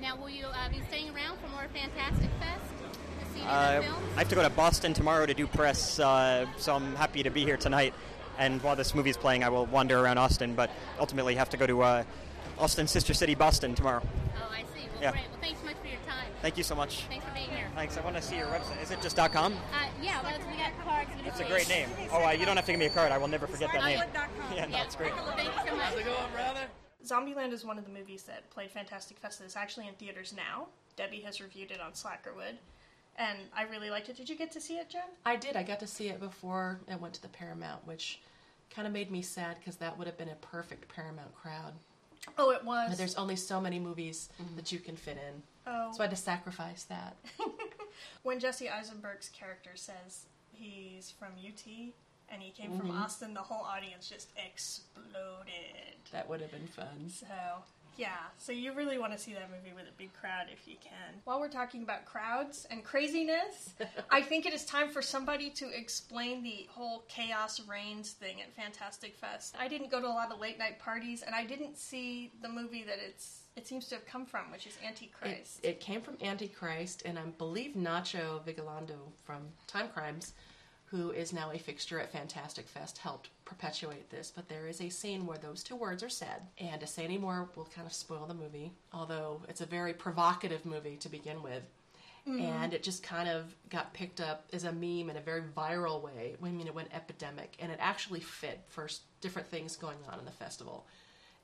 Now, 0.00 0.16
will 0.16 0.30
you 0.30 0.46
uh, 0.46 0.68
be 0.70 0.80
staying 0.88 1.10
around 1.14 1.38
for 1.40 1.48
more 1.48 1.66
Fantastic 1.74 2.30
Fest 2.40 2.62
to 2.70 2.77
see 2.77 2.77
any 2.77 2.77
Uh, 3.46 3.46
of 3.78 3.84
the 3.84 3.90
films? 3.90 4.06
I 4.16 4.18
have 4.20 4.28
to 4.28 4.34
go 4.34 4.42
to 4.42 4.50
Boston 4.50 4.92
tomorrow 4.94 5.26
to 5.26 5.34
do 5.34 5.46
press, 5.46 5.98
uh, 5.98 6.46
so 6.58 6.74
I'm 6.74 6.94
happy 6.96 7.22
to 7.22 7.30
be 7.30 7.44
here 7.44 7.56
tonight. 7.56 7.94
And 8.38 8.62
while 8.62 8.76
this 8.76 8.94
movie's 8.94 9.16
playing, 9.16 9.42
I 9.44 9.48
will 9.48 9.66
wander 9.66 9.98
around 9.98 10.18
Austin, 10.18 10.54
but 10.54 10.70
ultimately 11.00 11.34
have 11.34 11.50
to 11.50 11.56
go 11.56 11.66
to 11.66 11.82
uh, 11.82 12.04
Austin, 12.58 12.86
sister 12.86 13.12
city, 13.14 13.34
Boston 13.34 13.74
tomorrow. 13.74 14.02
Oh, 14.36 14.48
I 14.52 14.60
see. 14.74 14.86
Well, 14.92 15.02
Yeah. 15.02 15.10
great. 15.12 15.24
Well, 15.30 15.40
thanks 15.40 15.60
so 15.60 15.66
much 15.66 15.76
for 15.80 15.86
your 15.88 15.96
time. 16.06 16.26
Thank 16.40 16.56
you 16.56 16.62
so 16.62 16.74
much. 16.76 17.02
Thanks 17.08 17.24
for 17.24 17.32
being 17.32 17.50
here. 17.50 17.66
Thanks. 17.74 17.96
I 17.96 18.00
want 18.02 18.14
to 18.16 18.22
see 18.22 18.36
your 18.36 18.46
website. 18.46 18.80
Is 18.82 18.90
it 18.92 19.02
just 19.02 19.16
.com? 19.16 19.52
Uh, 19.52 19.56
yeah, 20.00 20.22
that's, 20.22 20.38
we 20.46 20.56
got 20.56 20.72
cards. 20.84 21.10
for 21.10 21.18
the 21.18 21.24
That's 21.24 21.40
a 21.40 21.44
great 21.44 21.68
name. 21.68 21.88
Oh, 22.12 22.24
uh, 22.24 22.30
you 22.30 22.46
don't 22.46 22.56
have 22.56 22.66
to 22.66 22.72
give 22.72 22.78
me 22.78 22.86
a 22.86 22.90
card. 22.90 23.10
I 23.10 23.18
will 23.18 23.26
never 23.28 23.46
forget 23.48 23.70
that 23.72 23.82
name. 23.84 23.98
Starwood.com. 23.98 24.56
Yeah, 24.56 24.66
no, 24.66 24.82
it's 24.82 24.94
great. 24.94 25.12
Thank 25.12 25.48
you 25.48 25.70
so 25.70 25.76
much. 25.76 25.84
How's 25.84 25.98
it 25.98 26.04
going, 26.04 26.32
brother? 26.32 26.66
Zombieland 27.04 27.52
is 27.52 27.64
one 27.64 27.78
of 27.78 27.84
the 27.84 27.90
movies 27.90 28.22
that 28.24 28.48
played 28.50 28.70
Fantastic 28.70 29.18
Fest 29.18 29.38
that 29.40 29.46
is 29.46 29.56
actually 29.56 29.88
in 29.88 29.94
theaters 29.94 30.32
now. 30.36 30.66
Debbie 30.96 31.20
has 31.22 31.40
reviewed 31.40 31.70
it 31.70 31.80
on 31.80 31.92
Slackerwood, 31.92 32.56
and 33.18 33.38
I 33.54 33.64
really 33.64 33.90
liked 33.90 34.08
it. 34.08 34.16
Did 34.16 34.28
you 34.28 34.36
get 34.36 34.50
to 34.52 34.60
see 34.60 34.74
it, 34.74 34.88
Jen? 34.88 35.02
I 35.26 35.36
did. 35.36 35.56
I 35.56 35.62
got 35.62 35.80
to 35.80 35.86
see 35.86 36.08
it 36.08 36.20
before 36.20 36.80
it 36.88 37.00
went 37.00 37.14
to 37.14 37.22
the 37.22 37.28
Paramount, 37.28 37.86
which 37.86 38.20
kind 38.70 38.86
of 38.86 38.92
made 38.92 39.10
me 39.10 39.22
sad 39.22 39.56
because 39.58 39.76
that 39.76 39.98
would 39.98 40.06
have 40.06 40.16
been 40.16 40.28
a 40.28 40.36
perfect 40.36 40.88
Paramount 40.88 41.34
crowd. 41.34 41.72
Oh, 42.36 42.50
it 42.50 42.64
was. 42.64 42.90
But 42.90 42.98
there's 42.98 43.16
only 43.16 43.36
so 43.36 43.60
many 43.60 43.78
movies 43.78 44.28
mm-hmm. 44.40 44.56
that 44.56 44.70
you 44.72 44.78
can 44.78 44.96
fit 44.96 45.16
in, 45.16 45.42
oh. 45.66 45.92
so 45.92 46.00
I 46.00 46.04
had 46.04 46.10
to 46.10 46.16
sacrifice 46.16 46.84
that. 46.84 47.16
when 48.22 48.38
Jesse 48.38 48.68
Eisenberg's 48.68 49.30
character 49.30 49.70
says 49.74 50.26
he's 50.52 51.12
from 51.18 51.28
UT 51.38 51.92
and 52.30 52.42
he 52.42 52.50
came 52.50 52.76
from 52.76 52.88
mm-hmm. 52.88 52.98
Austin, 52.98 53.34
the 53.34 53.40
whole 53.40 53.64
audience 53.64 54.08
just 54.08 54.28
exploded. 54.36 55.96
That 56.12 56.28
would 56.28 56.40
have 56.40 56.50
been 56.50 56.66
fun. 56.66 57.08
So, 57.08 57.26
yeah, 57.98 58.16
so 58.38 58.52
you 58.52 58.72
really 58.72 58.96
want 58.96 59.12
to 59.12 59.18
see 59.18 59.34
that 59.34 59.50
movie 59.50 59.74
with 59.74 59.84
a 59.84 59.98
big 59.98 60.12
crowd 60.12 60.46
if 60.52 60.68
you 60.68 60.76
can. 60.80 61.20
While 61.24 61.40
we're 61.40 61.48
talking 61.48 61.82
about 61.82 62.04
crowds 62.04 62.66
and 62.70 62.84
craziness, 62.84 63.74
I 64.10 64.22
think 64.22 64.46
it 64.46 64.54
is 64.54 64.64
time 64.64 64.88
for 64.88 65.02
somebody 65.02 65.50
to 65.50 65.68
explain 65.76 66.44
the 66.44 66.68
whole 66.70 67.02
Chaos 67.08 67.60
Reigns 67.66 68.12
thing 68.12 68.40
at 68.40 68.54
Fantastic 68.54 69.16
Fest. 69.16 69.56
I 69.58 69.66
didn't 69.66 69.90
go 69.90 70.00
to 70.00 70.06
a 70.06 70.08
lot 70.08 70.32
of 70.32 70.38
late 70.38 70.60
night 70.60 70.78
parties, 70.78 71.22
and 71.22 71.34
I 71.34 71.44
didn't 71.44 71.76
see 71.76 72.32
the 72.40 72.48
movie 72.48 72.84
that 72.84 72.98
it's 73.04 73.40
it 73.56 73.66
seems 73.66 73.88
to 73.88 73.96
have 73.96 74.06
come 74.06 74.24
from, 74.24 74.52
which 74.52 74.68
is 74.68 74.78
Antichrist. 74.86 75.58
it 75.64 75.80
came 75.80 76.00
from 76.00 76.16
Antichrist, 76.22 77.02
and 77.04 77.18
I 77.18 77.24
believe 77.38 77.74
Nacho 77.74 78.40
Vigalondo 78.46 79.10
from 79.24 79.42
Time 79.66 79.88
Crimes, 79.88 80.34
who 80.90 81.10
is 81.10 81.32
now 81.32 81.50
a 81.50 81.58
fixture 81.58 82.00
at 82.00 82.12
Fantastic 82.12 82.66
Fest, 82.66 82.98
helped 82.98 83.28
perpetuate 83.44 84.10
this. 84.10 84.32
But 84.34 84.48
there 84.48 84.66
is 84.66 84.80
a 84.80 84.88
scene 84.88 85.26
where 85.26 85.38
those 85.38 85.62
two 85.62 85.76
words 85.76 86.02
are 86.02 86.08
said, 86.08 86.42
and 86.58 86.80
to 86.80 86.86
say 86.86 87.04
any 87.04 87.18
more 87.18 87.48
will 87.54 87.68
kind 87.74 87.86
of 87.86 87.92
spoil 87.92 88.26
the 88.26 88.34
movie. 88.34 88.72
Although 88.92 89.42
it's 89.48 89.60
a 89.60 89.66
very 89.66 89.92
provocative 89.92 90.64
movie 90.64 90.96
to 90.96 91.08
begin 91.08 91.42
with, 91.42 91.62
mm-hmm. 92.26 92.40
and 92.40 92.72
it 92.72 92.82
just 92.82 93.02
kind 93.02 93.28
of 93.28 93.54
got 93.68 93.92
picked 93.92 94.20
up 94.20 94.46
as 94.52 94.64
a 94.64 94.72
meme 94.72 95.10
in 95.10 95.16
a 95.16 95.20
very 95.20 95.42
viral 95.42 96.02
way. 96.02 96.36
I 96.42 96.50
mean, 96.50 96.66
it 96.66 96.74
went 96.74 96.94
epidemic, 96.94 97.56
and 97.60 97.70
it 97.70 97.78
actually 97.80 98.20
fit 98.20 98.60
for 98.68 98.88
different 99.20 99.48
things 99.48 99.76
going 99.76 99.98
on 100.10 100.18
in 100.18 100.24
the 100.24 100.30
festival 100.30 100.86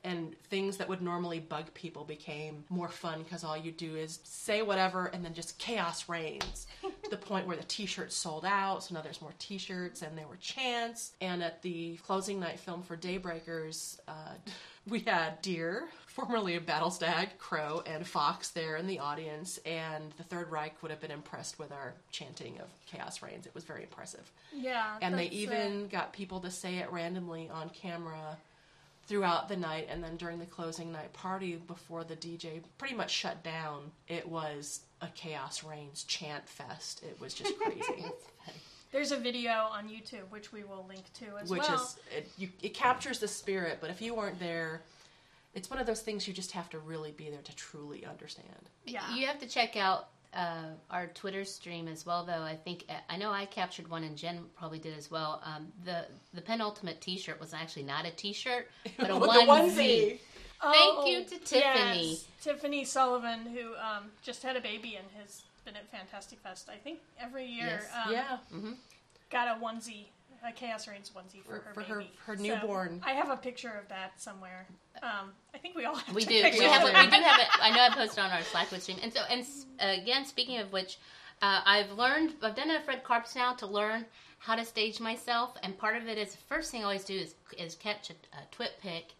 and 0.05 0.39
things 0.45 0.77
that 0.77 0.89
would 0.89 1.03
normally 1.03 1.41
bug 1.41 1.73
people 1.73 2.05
became 2.05 2.65
more 2.69 2.89
fun 2.89 3.23
because 3.23 3.43
all 3.43 3.57
you 3.57 3.73
do 3.73 3.97
is 3.97 4.21
say 4.23 4.63
whatever 4.63 5.07
and 5.07 5.25
then 5.25 5.33
just 5.33 5.59
chaos 5.59 6.09
reigns. 6.09 6.67
To 6.83 6.93
the 7.11 7.17
point 7.17 7.47
where 7.47 7.57
the 7.57 7.65
t-shirts 7.65 8.15
sold 8.15 8.45
out 8.45 8.85
so 8.85 8.95
now 8.95 9.01
there's 9.01 9.23
more 9.23 9.35
t-shirts 9.39 10.03
and 10.03 10.17
there 10.17 10.29
were 10.29 10.37
chants. 10.37 11.13
And 11.21 11.43
at 11.43 11.63
the 11.63 11.97
closing 12.07 12.39
night 12.39 12.61
film 12.61 12.83
for 12.83 12.97
daybreakers 12.97 13.99
uh, 14.07 14.35
we 14.87 15.01
had 15.01 15.41
deer 15.41 15.89
formerly 16.07 16.55
a 16.57 16.61
battle 16.61 16.91
stag 16.91 17.39
crow 17.39 17.83
and 17.87 18.07
fox 18.07 18.51
there 18.51 18.77
in 18.77 18.87
the 18.87 18.99
audience. 18.99 19.59
And 19.65 20.13
the 20.19 20.23
third 20.23 20.51
reich 20.51 20.75
would 20.83 20.91
have 20.91 21.01
been 21.01 21.11
impressed 21.11 21.59
with 21.59 21.73
our 21.73 21.95
chanting 22.13 22.59
of 22.61 22.69
chaos 22.87 23.23
reigns. 23.23 23.47
It 23.47 23.55
was 23.55 23.65
very 23.65 23.83
impressive. 23.83 24.31
Yeah, 24.55 24.99
and 25.01 25.19
they 25.19 25.27
even 25.27 25.89
got 25.89 26.13
people 26.13 26.41
to 26.41 26.51
say 26.51 26.77
it 26.77 26.93
randomly 26.93 27.51
on 27.53 27.71
camera 27.71 28.37
throughout 29.07 29.49
the 29.49 29.57
night 29.57 29.89
and 29.91 30.03
then 30.03 30.17
during 30.17 30.39
the 30.39 30.47
closing 30.47 30.93
night 30.93 31.13
party 31.13 31.57
before 31.67 32.05
the 32.05 32.17
DJ 32.17 32.63
pretty 32.79 32.95
much 32.95 33.11
shut 33.11 33.43
down 33.43 33.91
it 34.09 34.27
was 34.27 34.81
a 35.03 35.09
chaos 35.09 35.63
reigns 35.63 36.05
chant 36.05 36.49
fest 36.49 37.03
it 37.03 37.19
was 37.21 37.35
just 37.35 37.59
crazy 37.59 38.07
There's 38.93 39.11
a 39.11 39.17
video 39.17 39.51
on 39.51 39.89
YouTube 39.89 40.31
which 40.31 40.53
we 40.53 40.63
will 40.63 40.87
link 40.89 41.13
to 41.15 41.25
as 41.43 41.51
well. 41.51 41.59
which 41.59 41.69
well. 41.69 41.83
is 41.83 41.97
it, 42.17 42.31
you, 42.39 42.49
it 42.63 42.75
captures 42.75 43.19
the 43.19 43.29
spirit 43.29 43.79
but 43.81 43.91
if 43.91 44.01
you 44.01 44.15
weren't 44.15 44.39
there 44.39 44.83
it's 45.55 45.71
one 45.71 45.79
of 45.79 45.87
those 45.87 46.01
things 46.01 46.27
you 46.27 46.35
just 46.35 46.53
have 46.53 46.71
to 46.71 46.79
really 46.79 47.13
be 47.13 47.29
there 47.29 47.43
to 47.43 47.57
truly 47.57 48.07
understand 48.07 48.49
yeah. 48.87 49.15
You 49.15 49.27
have 49.27 49.39
to 49.41 49.47
check 49.47 49.77
out 49.77 50.09
uh, 50.35 50.71
our 50.91 51.07
Twitter 51.09 51.45
stream 51.45 51.89
as 51.89 52.05
well, 52.05 52.25
though. 52.25 52.43
I 52.43 52.57
think 52.57 52.85
I 53.09 53.17
know 53.17 53.31
I 53.31 53.47
captured 53.47 53.89
one, 53.89 54.05
and 54.05 54.17
Jen 54.17 54.41
probably 54.59 54.79
did 54.79 54.97
as 54.97 55.11
well. 55.11 55.43
Um, 55.45 55.69
the 55.85 56.07
the 56.33 56.41
penultimate 56.43 57.01
T-shirt 57.01 57.39
was 57.41 57.55
actually 57.55 57.85
not 57.85 58.05
a 58.07 58.11
T-shirt, 58.11 58.69
but 58.99 59.11
a 59.11 59.15
onesie. 59.15 60.19
Thank 60.63 60.95
Oh, 60.97 61.07
you 61.07 61.25
to 61.25 61.39
Tiffany. 61.39 62.11
yes. 62.13 62.25
Tiffany 62.41 62.85
Sullivan, 62.85 63.41
who 63.47 63.75
um, 63.75 64.05
just 64.23 64.43
had 64.43 64.57
a 64.57 64.61
baby 64.61 64.97
and 64.97 65.07
has 65.21 65.43
been 65.65 65.77
at 65.77 65.91
Fantastic 65.91 66.39
Fest, 66.41 66.71
I 66.73 66.77
think, 66.79 67.01
every 67.21 67.45
year. 67.45 67.83
Yes. 67.83 67.87
Um, 68.07 68.13
yeah 68.13 68.39
Got 69.31 69.49
a 69.49 69.61
onesie, 69.61 70.07
a 70.47 70.53
Chaos 70.53 70.87
Reigns 70.89 71.11
onesie 71.11 71.43
for, 71.45 71.59
For- 71.59 71.65
her 71.65 71.75
for 71.75 71.83
her- 71.83 71.99
baby. 72.01 72.11
her 72.27 72.37
So, 72.37 72.43
newborn. 72.43 73.01
I 73.05 73.13
have 73.13 73.31
a 73.31 73.37
picture 73.37 73.71
of 73.81 73.89
that 73.89 74.21
somewhere. 74.21 74.67
Um, 75.03 75.33
I 75.55 75.59
think 75.59 75.75
we 75.77 75.85
all 75.85 75.95
have 75.97 76.15
We 76.15 76.25
do. 76.25 76.35
We 76.35 76.41
have. 76.43 76.53
of 76.83 76.89
We 76.95 77.07
do 77.11 77.23
have 77.23 77.41
it. 77.41 77.49
I 77.63 77.71
know 77.71 77.83
I 77.83 77.91
posted 77.95 78.19
on 78.21 78.31
our 78.31 78.43
Slackwood 78.43 78.83
stream, 78.83 78.99
and 79.03 79.13
so 79.13 79.21
and 79.31 79.41
s- 79.41 79.67
again, 79.81 80.25
speaking 80.25 80.59
of 80.59 80.73
which, 80.73 80.99
uh, 81.43 81.63
I've 81.65 81.91
learned. 81.93 82.35
I've 82.43 82.55
done 82.55 82.71
enough 82.71 82.87
red 82.87 83.03
carpets 83.05 83.35
now 83.35 83.55
to 83.55 83.67
learn 83.67 84.05
how 84.39 84.55
to 84.55 84.65
stage 84.65 85.01
myself, 85.01 85.57
and 85.63 85.77
part 85.79 85.97
of 85.97 86.07
it 86.09 86.19
is 86.19 86.33
the 86.33 86.39
first 86.49 86.71
thing 86.71 86.83
I 86.83 86.85
always 86.85 87.05
do 87.05 87.15
is 87.19 87.35
is 87.57 87.75
catch 87.75 88.11
a, 88.11 88.15
a 88.37 88.45
twit 88.51 88.73
pic 88.83 89.13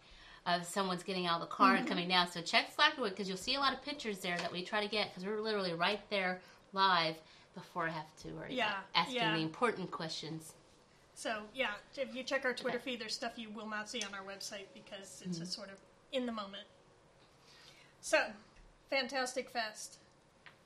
of 0.45 0.63
someone's 0.63 1.01
getting 1.03 1.25
out 1.25 1.41
of 1.41 1.49
the 1.49 1.53
car 1.55 1.69
Mm-hmm. 1.69 1.77
and 1.79 1.87
coming 1.87 2.07
down. 2.07 2.27
So 2.29 2.39
check 2.41 2.71
Slackwood 2.75 3.09
because 3.11 3.27
you'll 3.27 3.37
see 3.37 3.55
a 3.55 3.59
lot 3.59 3.73
of 3.73 3.81
pictures 3.81 4.19
there 4.19 4.37
that 4.37 4.51
we 4.51 4.63
try 4.63 4.81
to 4.83 4.87
get 4.89 5.09
because 5.09 5.25
we're 5.25 5.41
literally 5.41 5.73
right 5.73 6.01
there 6.11 6.39
live 6.71 7.15
before 7.55 7.87
I 7.87 7.91
have 7.91 8.15
to 8.21 8.27
worry 8.33 8.53
Yeah, 8.53 8.67
about 8.69 8.83
asking 8.93 9.15
yeah. 9.15 9.33
the 9.33 9.41
important 9.41 9.89
questions. 9.89 10.53
So 11.15 11.43
yeah, 11.53 11.71
if 11.95 12.13
you 12.13 12.23
check 12.23 12.43
our 12.45 12.53
Twitter 12.53 12.77
feed, 12.79 12.99
there's 12.99 13.15
stuff 13.15 13.33
you 13.37 13.49
will 13.49 13.67
not 13.67 13.89
see 13.89 14.01
on 14.03 14.13
our 14.13 14.23
website 14.23 14.65
because 14.73 15.23
it's 15.25 15.37
Mm-hmm. 15.37 15.43
a 15.43 15.45
sort 15.45 15.69
of 15.69 15.77
in 16.11 16.25
the 16.25 16.31
moment. 16.31 16.65
So, 18.01 18.19
Fantastic 18.89 19.49
Fest. 19.49 19.97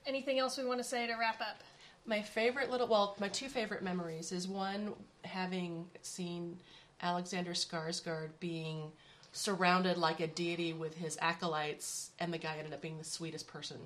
Anything 0.06 0.40
else 0.40 0.58
we 0.58 0.66
want 0.66 0.80
to 0.80 0.84
say 0.84 1.08
to 1.08 1.14
wrap 1.14 1.40
up? 1.40 1.62
My 2.06 2.22
favorite 2.22 2.70
little, 2.72 2.88
well, 2.88 3.16
my 3.20 3.30
two 3.30 3.48
favorite 3.48 3.84
memories 3.84 4.32
is 4.32 4.48
one 4.48 4.94
having 5.24 5.86
seen 6.02 6.58
Alexander 7.02 7.52
Skarsgård 7.52 8.30
being 8.40 8.92
surrounded 9.32 9.98
like 9.98 10.20
a 10.20 10.28
deity 10.28 10.74
with 10.74 10.98
his 10.98 11.18
acolytes, 11.22 12.10
and 12.20 12.34
the 12.34 12.38
guy 12.38 12.56
ended 12.58 12.74
up 12.74 12.82
being 12.82 12.98
the 12.98 13.04
sweetest 13.04 13.48
person. 13.48 13.78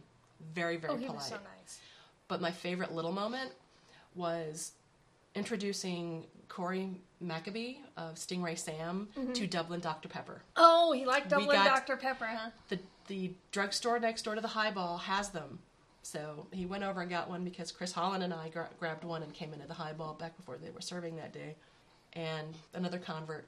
Very, 0.55 0.77
very 0.77 0.93
oh, 0.93 0.97
he 0.97 1.05
polite. 1.05 1.19
was 1.19 1.27
so 1.27 1.35
nice. 1.35 1.79
But 2.27 2.41
my 2.41 2.51
favorite 2.51 2.93
little 2.93 3.11
moment 3.11 3.51
was 4.15 4.71
introducing 5.35 6.23
Cory 6.57 6.89
McAbee 7.23 7.77
of 7.97 8.15
Stingray 8.15 8.57
Sam 8.57 9.07
Mm-hmm. 9.17 9.33
to 9.33 9.47
Dublin 9.47 9.79
Dr. 9.79 10.07
Pepper. 10.07 10.43
Oh, 10.55 10.91
he 10.91 11.03
liked 11.05 11.29
Dublin 11.29 11.57
Dr. 11.63 11.97
Pepper, 11.97 12.27
huh? 12.27 12.49
The 12.69 12.79
the 13.07 13.31
drugstore 13.51 13.99
next 13.99 14.21
door 14.21 14.35
to 14.35 14.41
the 14.41 14.47
Highball 14.47 14.97
has 14.99 15.29
them. 15.29 15.59
So 16.03 16.45
he 16.51 16.65
went 16.65 16.83
over 16.83 17.01
and 17.01 17.09
got 17.09 17.27
one 17.29 17.43
because 17.43 17.71
Chris 17.71 17.91
Holland 17.91 18.23
and 18.23 18.33
I 18.33 18.49
gra- 18.49 18.69
grabbed 18.79 19.03
one 19.03 19.23
and 19.23 19.33
came 19.33 19.51
into 19.53 19.67
the 19.67 19.73
Highball 19.73 20.13
back 20.13 20.37
before 20.37 20.57
they 20.57 20.69
were 20.69 20.79
serving 20.81 21.15
that 21.17 21.33
day. 21.33 21.55
And 22.13 22.53
another 22.73 22.99
convert. 22.99 23.47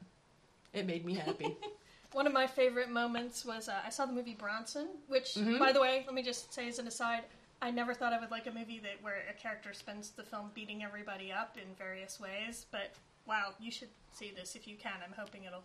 It 0.73 0.85
made 0.87 1.05
me 1.05 1.13
happy. 1.13 1.55
One 2.11 2.27
of 2.27 2.33
my 2.33 2.47
favorite 2.47 2.89
moments 2.89 3.43
was 3.45 3.67
uh, 3.69 3.79
I 3.85 3.89
saw 3.89 4.05
the 4.05 4.13
movie 4.13 4.35
Bronson, 4.39 4.87
which, 5.09 5.33
Mm-hmm. 5.35 5.57
by 5.59 5.71
the 5.73 5.81
way, 5.81 6.03
let 6.05 6.15
me 6.15 6.23
just 6.23 6.53
say 6.53 6.67
as 6.69 6.79
an 6.79 6.87
aside, 6.87 7.23
I 7.65 7.71
never 7.71 7.95
thought 7.95 8.13
I 8.13 8.19
would 8.19 8.29
like 8.29 8.45
a 8.45 8.51
movie 8.51 8.79
that 8.83 9.01
where 9.01 9.23
a 9.27 9.33
character 9.33 9.73
spends 9.73 10.11
the 10.11 10.21
film 10.21 10.51
beating 10.53 10.83
everybody 10.83 11.31
up 11.31 11.57
in 11.57 11.73
various 11.79 12.19
ways. 12.19 12.67
But 12.71 12.93
wow, 13.25 13.53
you 13.59 13.71
should 13.71 13.89
see 14.13 14.31
this 14.35 14.55
if 14.55 14.67
you 14.67 14.75
can. 14.77 14.93
I'm 15.03 15.15
hoping 15.17 15.45
it'll 15.45 15.63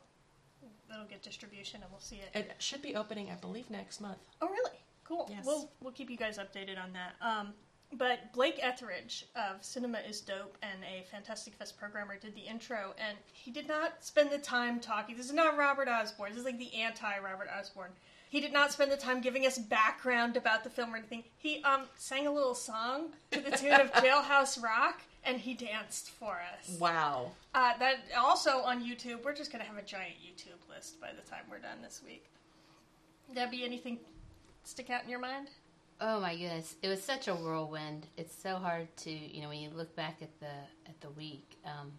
it'll 0.91 1.05
get 1.05 1.23
distribution 1.23 1.83
and 1.83 1.91
we'll 1.91 2.01
see 2.01 2.17
it. 2.17 2.31
it 2.35 2.55
should 2.59 2.81
be 2.81 2.97
opening, 2.97 3.29
I 3.31 3.35
believe, 3.35 3.69
next 3.69 4.01
month. 4.01 4.17
Oh, 4.41 4.49
really? 4.49 4.79
Cool. 5.05 5.29
Yes. 5.31 5.45
We'll 5.45 5.71
we'll 5.83 5.93
keep 5.93 6.09
you 6.09 6.17
guys 6.17 6.39
updated 6.39 6.83
on 6.83 6.95
that. 6.95 7.17
Um, 7.21 7.53
but 7.93 8.33
Blake 8.33 8.59
Etheridge 8.63 9.27
of 9.37 9.63
Cinema 9.63 9.99
is 9.99 10.23
Dope 10.23 10.57
and 10.63 10.83
a 10.85 11.05
Fantastic 11.11 11.55
Fest 11.55 11.79
programmer 11.79 12.17
did 12.17 12.35
the 12.35 12.41
intro, 12.41 12.95
and 12.97 13.19
he 13.31 13.51
did 13.51 13.69
not 13.69 14.03
spend 14.03 14.31
the 14.31 14.39
time 14.39 14.81
talking. 14.81 15.19
This 15.19 15.27
is 15.27 15.35
not 15.35 15.59
Robert 15.59 15.89
Osborne. 15.89 16.31
This 16.31 16.39
is 16.39 16.45
like 16.47 16.59
the 16.59 16.75
anti 16.75 17.19
Robert 17.19 17.49
Osborne. 17.55 17.91
He 18.31 18.41
did 18.41 18.53
not 18.53 18.73
spend 18.73 18.93
the 18.93 18.97
time 18.97 19.21
giving 19.21 19.45
us 19.45 19.59
background 19.59 20.37
about 20.37 20.63
the 20.63 20.71
film 20.71 20.95
or 20.95 20.97
anything. 20.97 21.25
He 21.37 21.63
um, 21.65 21.83
sang 21.97 22.29
a 22.29 22.33
little 22.33 22.55
song 22.55 23.09
to 23.33 23.41
the 23.41 23.51
tune 23.51 23.73
of 23.73 23.93
Jailhouse 23.95 24.63
Rock, 24.63 25.03
and 25.25 25.39
he 25.39 25.53
danced 25.53 26.11
for 26.13 26.39
us. 26.57 26.79
Wow. 26.79 27.33
Uh, 27.57 27.73
that 27.81 27.97
also 28.17 28.61
on 28.61 28.85
YouTube. 28.85 29.25
We're 29.25 29.35
just 29.35 29.51
gonna 29.51 29.65
have 29.65 29.77
a 29.77 29.83
giant 29.83 30.15
YouTube 30.25 30.73
list 30.73 31.01
by 31.01 31.09
the 31.09 31.29
time 31.29 31.41
we're 31.51 31.59
done 31.59 31.83
this 31.83 32.03
week. 32.07 32.25
Debbie, 33.35 33.65
anything 33.65 33.99
stick 34.63 34.91
out 34.91 35.03
in 35.03 35.11
your 35.11 35.19
mind? 35.19 35.49
Oh 36.01 36.21
my 36.21 36.37
goodness, 36.37 36.77
it 36.83 36.89
was 36.89 37.03
such 37.03 37.27
a 37.27 37.35
whirlwind. 37.35 38.07
It's 38.17 38.41
so 38.41 38.57
hard 38.57 38.87
to, 38.99 39.11
you 39.11 39.43
know, 39.43 39.49
when 39.49 39.59
you 39.59 39.71
look 39.71 39.95
back 39.97 40.23
at 40.23 40.39
the 40.39 40.55
at 40.87 41.01
the 41.01 41.11
week. 41.11 41.57
Um, 41.67 41.91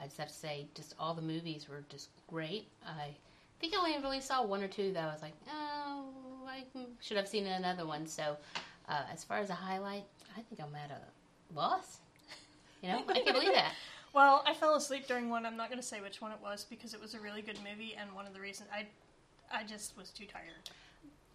I 0.00 0.06
just 0.06 0.18
have 0.18 0.28
to 0.28 0.34
say, 0.34 0.66
just 0.74 0.96
all 0.98 1.14
the 1.14 1.22
movies 1.22 1.68
were 1.68 1.84
just 1.88 2.08
great. 2.26 2.66
I 2.84 3.14
think 3.62 3.74
I 3.74 3.78
only 3.78 3.98
really 4.02 4.20
saw 4.20 4.44
one 4.44 4.62
or 4.62 4.68
two 4.68 4.92
that 4.92 5.04
I 5.04 5.12
was 5.12 5.22
like, 5.22 5.34
oh, 5.50 6.06
I 6.46 6.64
should 7.00 7.16
have 7.16 7.28
seen 7.28 7.46
another 7.46 7.86
one. 7.86 8.06
So, 8.06 8.36
uh, 8.88 9.02
as 9.12 9.22
far 9.24 9.38
as 9.38 9.50
a 9.50 9.54
highlight, 9.54 10.04
I 10.36 10.40
think 10.42 10.60
I'm 10.60 10.74
at 10.74 10.90
a 10.90 11.54
loss. 11.58 11.98
You 12.82 12.88
know, 12.88 13.04
I 13.08 13.20
can't 13.20 13.26
believe 13.32 13.54
that. 13.54 13.72
Well, 14.12 14.42
I 14.44 14.52
fell 14.54 14.74
asleep 14.74 15.06
during 15.06 15.30
one. 15.30 15.46
I'm 15.46 15.56
not 15.56 15.68
going 15.68 15.80
to 15.80 15.86
say 15.86 16.00
which 16.02 16.20
one 16.20 16.32
it 16.32 16.38
was 16.42 16.66
because 16.68 16.92
it 16.92 17.00
was 17.00 17.14
a 17.14 17.20
really 17.20 17.40
good 17.40 17.58
movie, 17.66 17.94
and 17.98 18.12
one 18.12 18.26
of 18.26 18.34
the 18.34 18.40
reasons 18.40 18.68
I, 18.74 18.86
I 19.56 19.62
just 19.64 19.96
was 19.96 20.10
too 20.10 20.26
tired. 20.26 20.68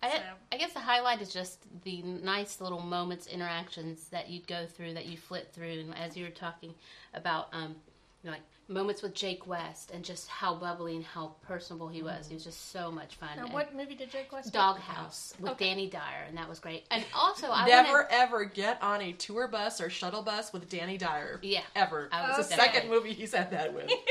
I, 0.03 0.11
So- 0.17 0.23
I 0.51 0.57
guess 0.57 0.73
the 0.73 0.79
highlight 0.81 1.21
is 1.21 1.33
just 1.33 1.59
the 1.85 2.01
nice 2.03 2.59
little 2.61 2.81
moments, 2.81 3.25
interactions 3.27 4.09
that 4.09 4.29
you'd 4.29 4.45
go 4.45 4.65
through, 4.67 4.93
that 4.93 5.05
you 5.07 5.17
flit 5.17 5.49
through, 5.53 5.79
and 5.79 5.97
as 5.97 6.15
you 6.17 6.25
were 6.25 6.29
talking 6.29 6.75
about, 7.15 7.47
um, 7.53 7.75
you 8.23 8.29
know, 8.29 8.31
like 8.33 8.41
moments 8.69 9.01
with 9.01 9.13
Jake 9.13 9.47
West 9.47 9.91
and 9.93 10.03
just 10.03 10.27
how 10.27 10.53
bubbly 10.55 10.95
and 10.97 11.05
how 11.05 11.35
personable 11.41 11.87
he 11.87 12.03
was. 12.03 12.27
He 12.27 12.33
was 12.33 12.43
just 12.43 12.71
so 12.71 12.91
much 12.91 13.15
fun. 13.15 13.29
Now, 13.37 13.45
And 13.45 13.53
what 13.53 13.73
movie 13.73 13.95
did 13.95 14.11
Jake 14.11 14.29
West? 14.31 14.51
do? 14.51 14.57
Doghouse 14.59 15.33
with 15.39 15.51
Okay. 15.53 15.69
Danny 15.69 15.89
Dyer, 15.89 16.25
and 16.27 16.37
that 16.37 16.49
was 16.49 16.59
great. 16.59 16.83
And 16.91 17.05
also, 17.15 17.49
I 17.49 17.65
Never 17.65 17.93
wanna, 17.93 18.07
ever 18.11 18.43
get 18.45 18.81
on 18.83 19.01
a 19.01 19.13
tour 19.13 19.47
bus 19.47 19.79
or 19.79 19.89
shuttle 19.89 20.21
bus 20.21 20.51
with 20.51 20.67
Danny 20.69 20.97
Dyer. 20.97 21.39
Yeah. 21.41 21.61
Ever. 21.75 22.09
I 22.11 22.27
It's 22.29 22.37
was 22.39 22.49
the 22.49 22.55
second 22.55 22.89
movie 22.89 23.13
he's 23.13 23.33
had 23.33 23.51
that 23.51 23.73
with. 23.73 23.89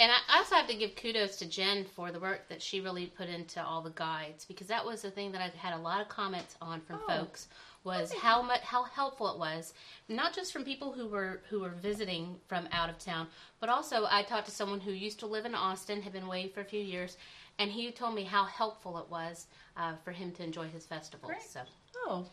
And 0.00 0.10
I 0.10 0.38
also 0.38 0.54
have 0.54 0.66
to 0.68 0.74
give 0.74 0.96
kudos 0.96 1.36
to 1.36 1.46
Jen 1.46 1.84
for 1.84 2.10
the 2.10 2.18
work 2.18 2.48
that 2.48 2.62
she 2.62 2.80
really 2.80 3.04
put 3.18 3.28
into 3.28 3.62
all 3.62 3.82
the 3.82 3.90
guides 3.90 4.46
because 4.46 4.66
that 4.68 4.82
was 4.82 5.02
the 5.02 5.10
thing 5.10 5.30
that 5.32 5.42
I 5.42 5.52
had 5.58 5.74
a 5.74 5.82
lot 5.82 6.00
of 6.00 6.08
comments 6.08 6.56
on 6.62 6.80
from 6.80 7.00
Oh. 7.06 7.06
folks 7.18 7.48
was 7.84 8.12
how 8.12 8.42
much 8.42 8.60
how 8.60 8.82
helpful 8.84 9.32
it 9.32 9.38
was 9.38 9.72
not 10.08 10.34
just 10.34 10.52
from 10.52 10.64
people 10.64 10.92
who 10.92 11.06
were 11.08 11.40
who 11.48 11.60
were 11.60 11.70
visiting 11.70 12.36
from 12.46 12.68
out 12.72 12.90
of 12.90 12.98
town 12.98 13.26
but 13.58 13.68
also 13.70 14.06
I 14.10 14.22
talked 14.22 14.46
to 14.46 14.52
someone 14.52 14.80
who 14.80 14.92
used 14.92 15.18
to 15.20 15.26
live 15.26 15.46
in 15.46 15.54
Austin 15.54 16.02
had 16.02 16.12
been 16.12 16.24
away 16.24 16.48
for 16.48 16.60
a 16.60 16.64
few 16.64 16.80
years 16.82 17.16
and 17.58 17.70
he 17.70 17.90
told 17.90 18.14
me 18.14 18.24
how 18.24 18.44
helpful 18.44 18.98
it 18.98 19.10
was 19.10 19.46
uh, 19.76 19.94
for 20.04 20.12
him 20.12 20.30
to 20.32 20.42
enjoy 20.44 20.68
his 20.68 20.84
festival 20.86 21.28
Great. 21.28 21.42
so 21.42 21.60
Oh. 22.06 22.26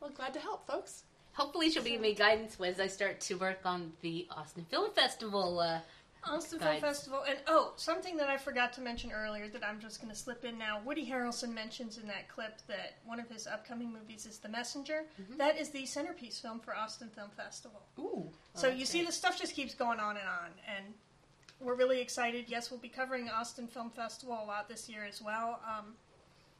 Well, 0.00 0.10
glad 0.14 0.34
to 0.34 0.40
help, 0.40 0.66
folks. 0.66 1.04
hopefully 1.32 1.70
she'll 1.70 1.82
be 1.82 1.90
give 1.92 2.00
me 2.00 2.14
guidance 2.14 2.58
as 2.60 2.78
I 2.78 2.86
start 2.86 3.20
to 3.22 3.34
work 3.36 3.60
on 3.64 3.92
the 4.02 4.26
Austin 4.30 4.66
Film 4.70 4.90
Festival 4.92 5.60
uh, 5.60 5.80
Austin 6.26 6.58
Film 6.58 6.80
Festival, 6.80 7.24
and 7.28 7.38
oh, 7.46 7.72
something 7.76 8.16
that 8.16 8.28
I 8.28 8.36
forgot 8.36 8.72
to 8.74 8.80
mention 8.80 9.12
earlier 9.12 9.48
that 9.48 9.64
I'm 9.64 9.80
just 9.80 10.00
going 10.00 10.12
to 10.12 10.18
slip 10.18 10.44
in 10.44 10.58
now. 10.58 10.80
Woody 10.84 11.08
Harrelson 11.08 11.52
mentions 11.52 11.98
in 11.98 12.06
that 12.08 12.28
clip 12.28 12.60
that 12.68 12.98
one 13.04 13.20
of 13.20 13.28
his 13.28 13.46
upcoming 13.46 13.92
movies 13.92 14.26
is 14.26 14.38
The 14.38 14.48
Messenger. 14.48 15.04
Mm-hmm. 15.20 15.36
That 15.36 15.58
is 15.58 15.70
the 15.70 15.86
centerpiece 15.86 16.38
film 16.38 16.60
for 16.60 16.74
Austin 16.76 17.08
Film 17.08 17.30
Festival. 17.36 17.82
Ooh. 17.98 18.30
So 18.54 18.68
you 18.68 18.84
see, 18.84 19.04
the 19.04 19.12
stuff 19.12 19.38
just 19.38 19.54
keeps 19.54 19.74
going 19.74 20.00
on 20.00 20.16
and 20.16 20.28
on, 20.28 20.50
and 20.76 20.94
we're 21.60 21.76
really 21.76 22.00
excited. 22.00 22.46
Yes, 22.48 22.70
we'll 22.70 22.80
be 22.80 22.88
covering 22.88 23.28
Austin 23.28 23.66
Film 23.66 23.90
Festival 23.90 24.38
a 24.42 24.46
lot 24.46 24.68
this 24.68 24.88
year 24.88 25.04
as 25.04 25.22
well. 25.22 25.60
Um, 25.66 25.94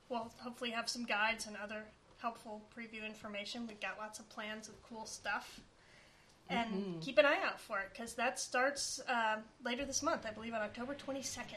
we'll 0.09 0.33
hopefully 0.39 0.71
have 0.71 0.89
some 0.89 1.05
guides 1.05 1.47
and 1.47 1.57
other 1.57 1.85
helpful 2.19 2.63
preview 2.77 3.05
information. 3.05 3.67
We've 3.67 3.81
got 3.81 3.99
lots 3.99 4.19
of 4.19 4.29
plans 4.29 4.69
of 4.69 4.83
cool 4.83 5.05
stuff. 5.07 5.61
And 6.51 7.01
keep 7.01 7.19
an 7.19 7.25
eye 7.27 7.39
out 7.45 7.59
for 7.61 7.79
it 7.81 7.89
because 7.93 8.15
that 8.15 8.39
starts 8.39 9.01
uh, 9.09 9.37
later 9.65 9.85
this 9.85 10.03
month, 10.03 10.27
I 10.27 10.31
believe, 10.31 10.53
on 10.55 10.61
October 10.61 10.95
22nd. 10.95 11.57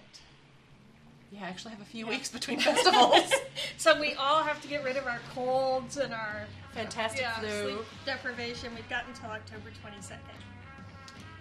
Yeah, 1.30 1.42
I 1.44 1.48
actually 1.50 1.72
have 1.72 1.82
a 1.82 1.86
few 1.86 2.08
weeks 2.08 2.30
between 2.32 2.60
festivals. 2.62 3.32
So 3.78 4.00
we 4.00 4.14
all 4.14 4.44
have 4.44 4.62
to 4.62 4.68
get 4.68 4.84
rid 4.84 4.98
of 4.98 5.06
our 5.08 5.20
colds 5.34 5.98
and 5.98 6.14
our 6.14 6.46
Fantastic 6.74 7.22
yeah, 7.22 7.40
flu. 7.40 7.50
sleep 7.76 7.86
deprivation. 8.06 8.74
We've 8.76 8.88
got 8.90 9.06
until 9.08 9.30
October 9.32 9.70
22nd. 9.86 10.18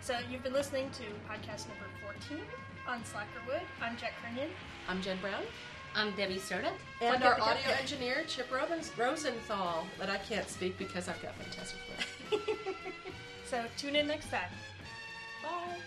So 0.01 0.17
you've 0.31 0.43
been 0.43 0.53
listening 0.53 0.91
to 0.93 1.03
podcast 1.31 1.67
number 1.69 1.87
14 2.29 2.39
on 2.89 3.01
Slackerwood. 3.01 3.61
I'm 3.83 3.97
Jette 3.97 4.13
Kernion. 4.23 4.49
I'm 4.89 5.01
Jen 5.03 5.19
Brown. 5.21 5.43
I'm 5.95 6.15
Debbie 6.15 6.37
Cerda 6.39 6.71
And 7.01 7.23
Fuck 7.23 7.25
our 7.25 7.41
audio 7.41 7.63
gut. 7.69 7.81
engineer, 7.81 8.25
Chip 8.29 8.53
Robins- 8.53 8.93
Rosenthal. 8.99 9.87
But 9.99 10.09
I 10.11 10.19
can't 10.19 10.49
speak 10.49 10.79
because 10.79 11.09
I've 11.09 11.21
got 11.23 11.35
fantastic 11.37 11.79
flu. 12.29 12.39
So 13.49 13.65
tune 13.79 13.95
in 13.95 14.09
next 14.09 14.29
time. 14.31 14.51
Bye. 15.43 15.79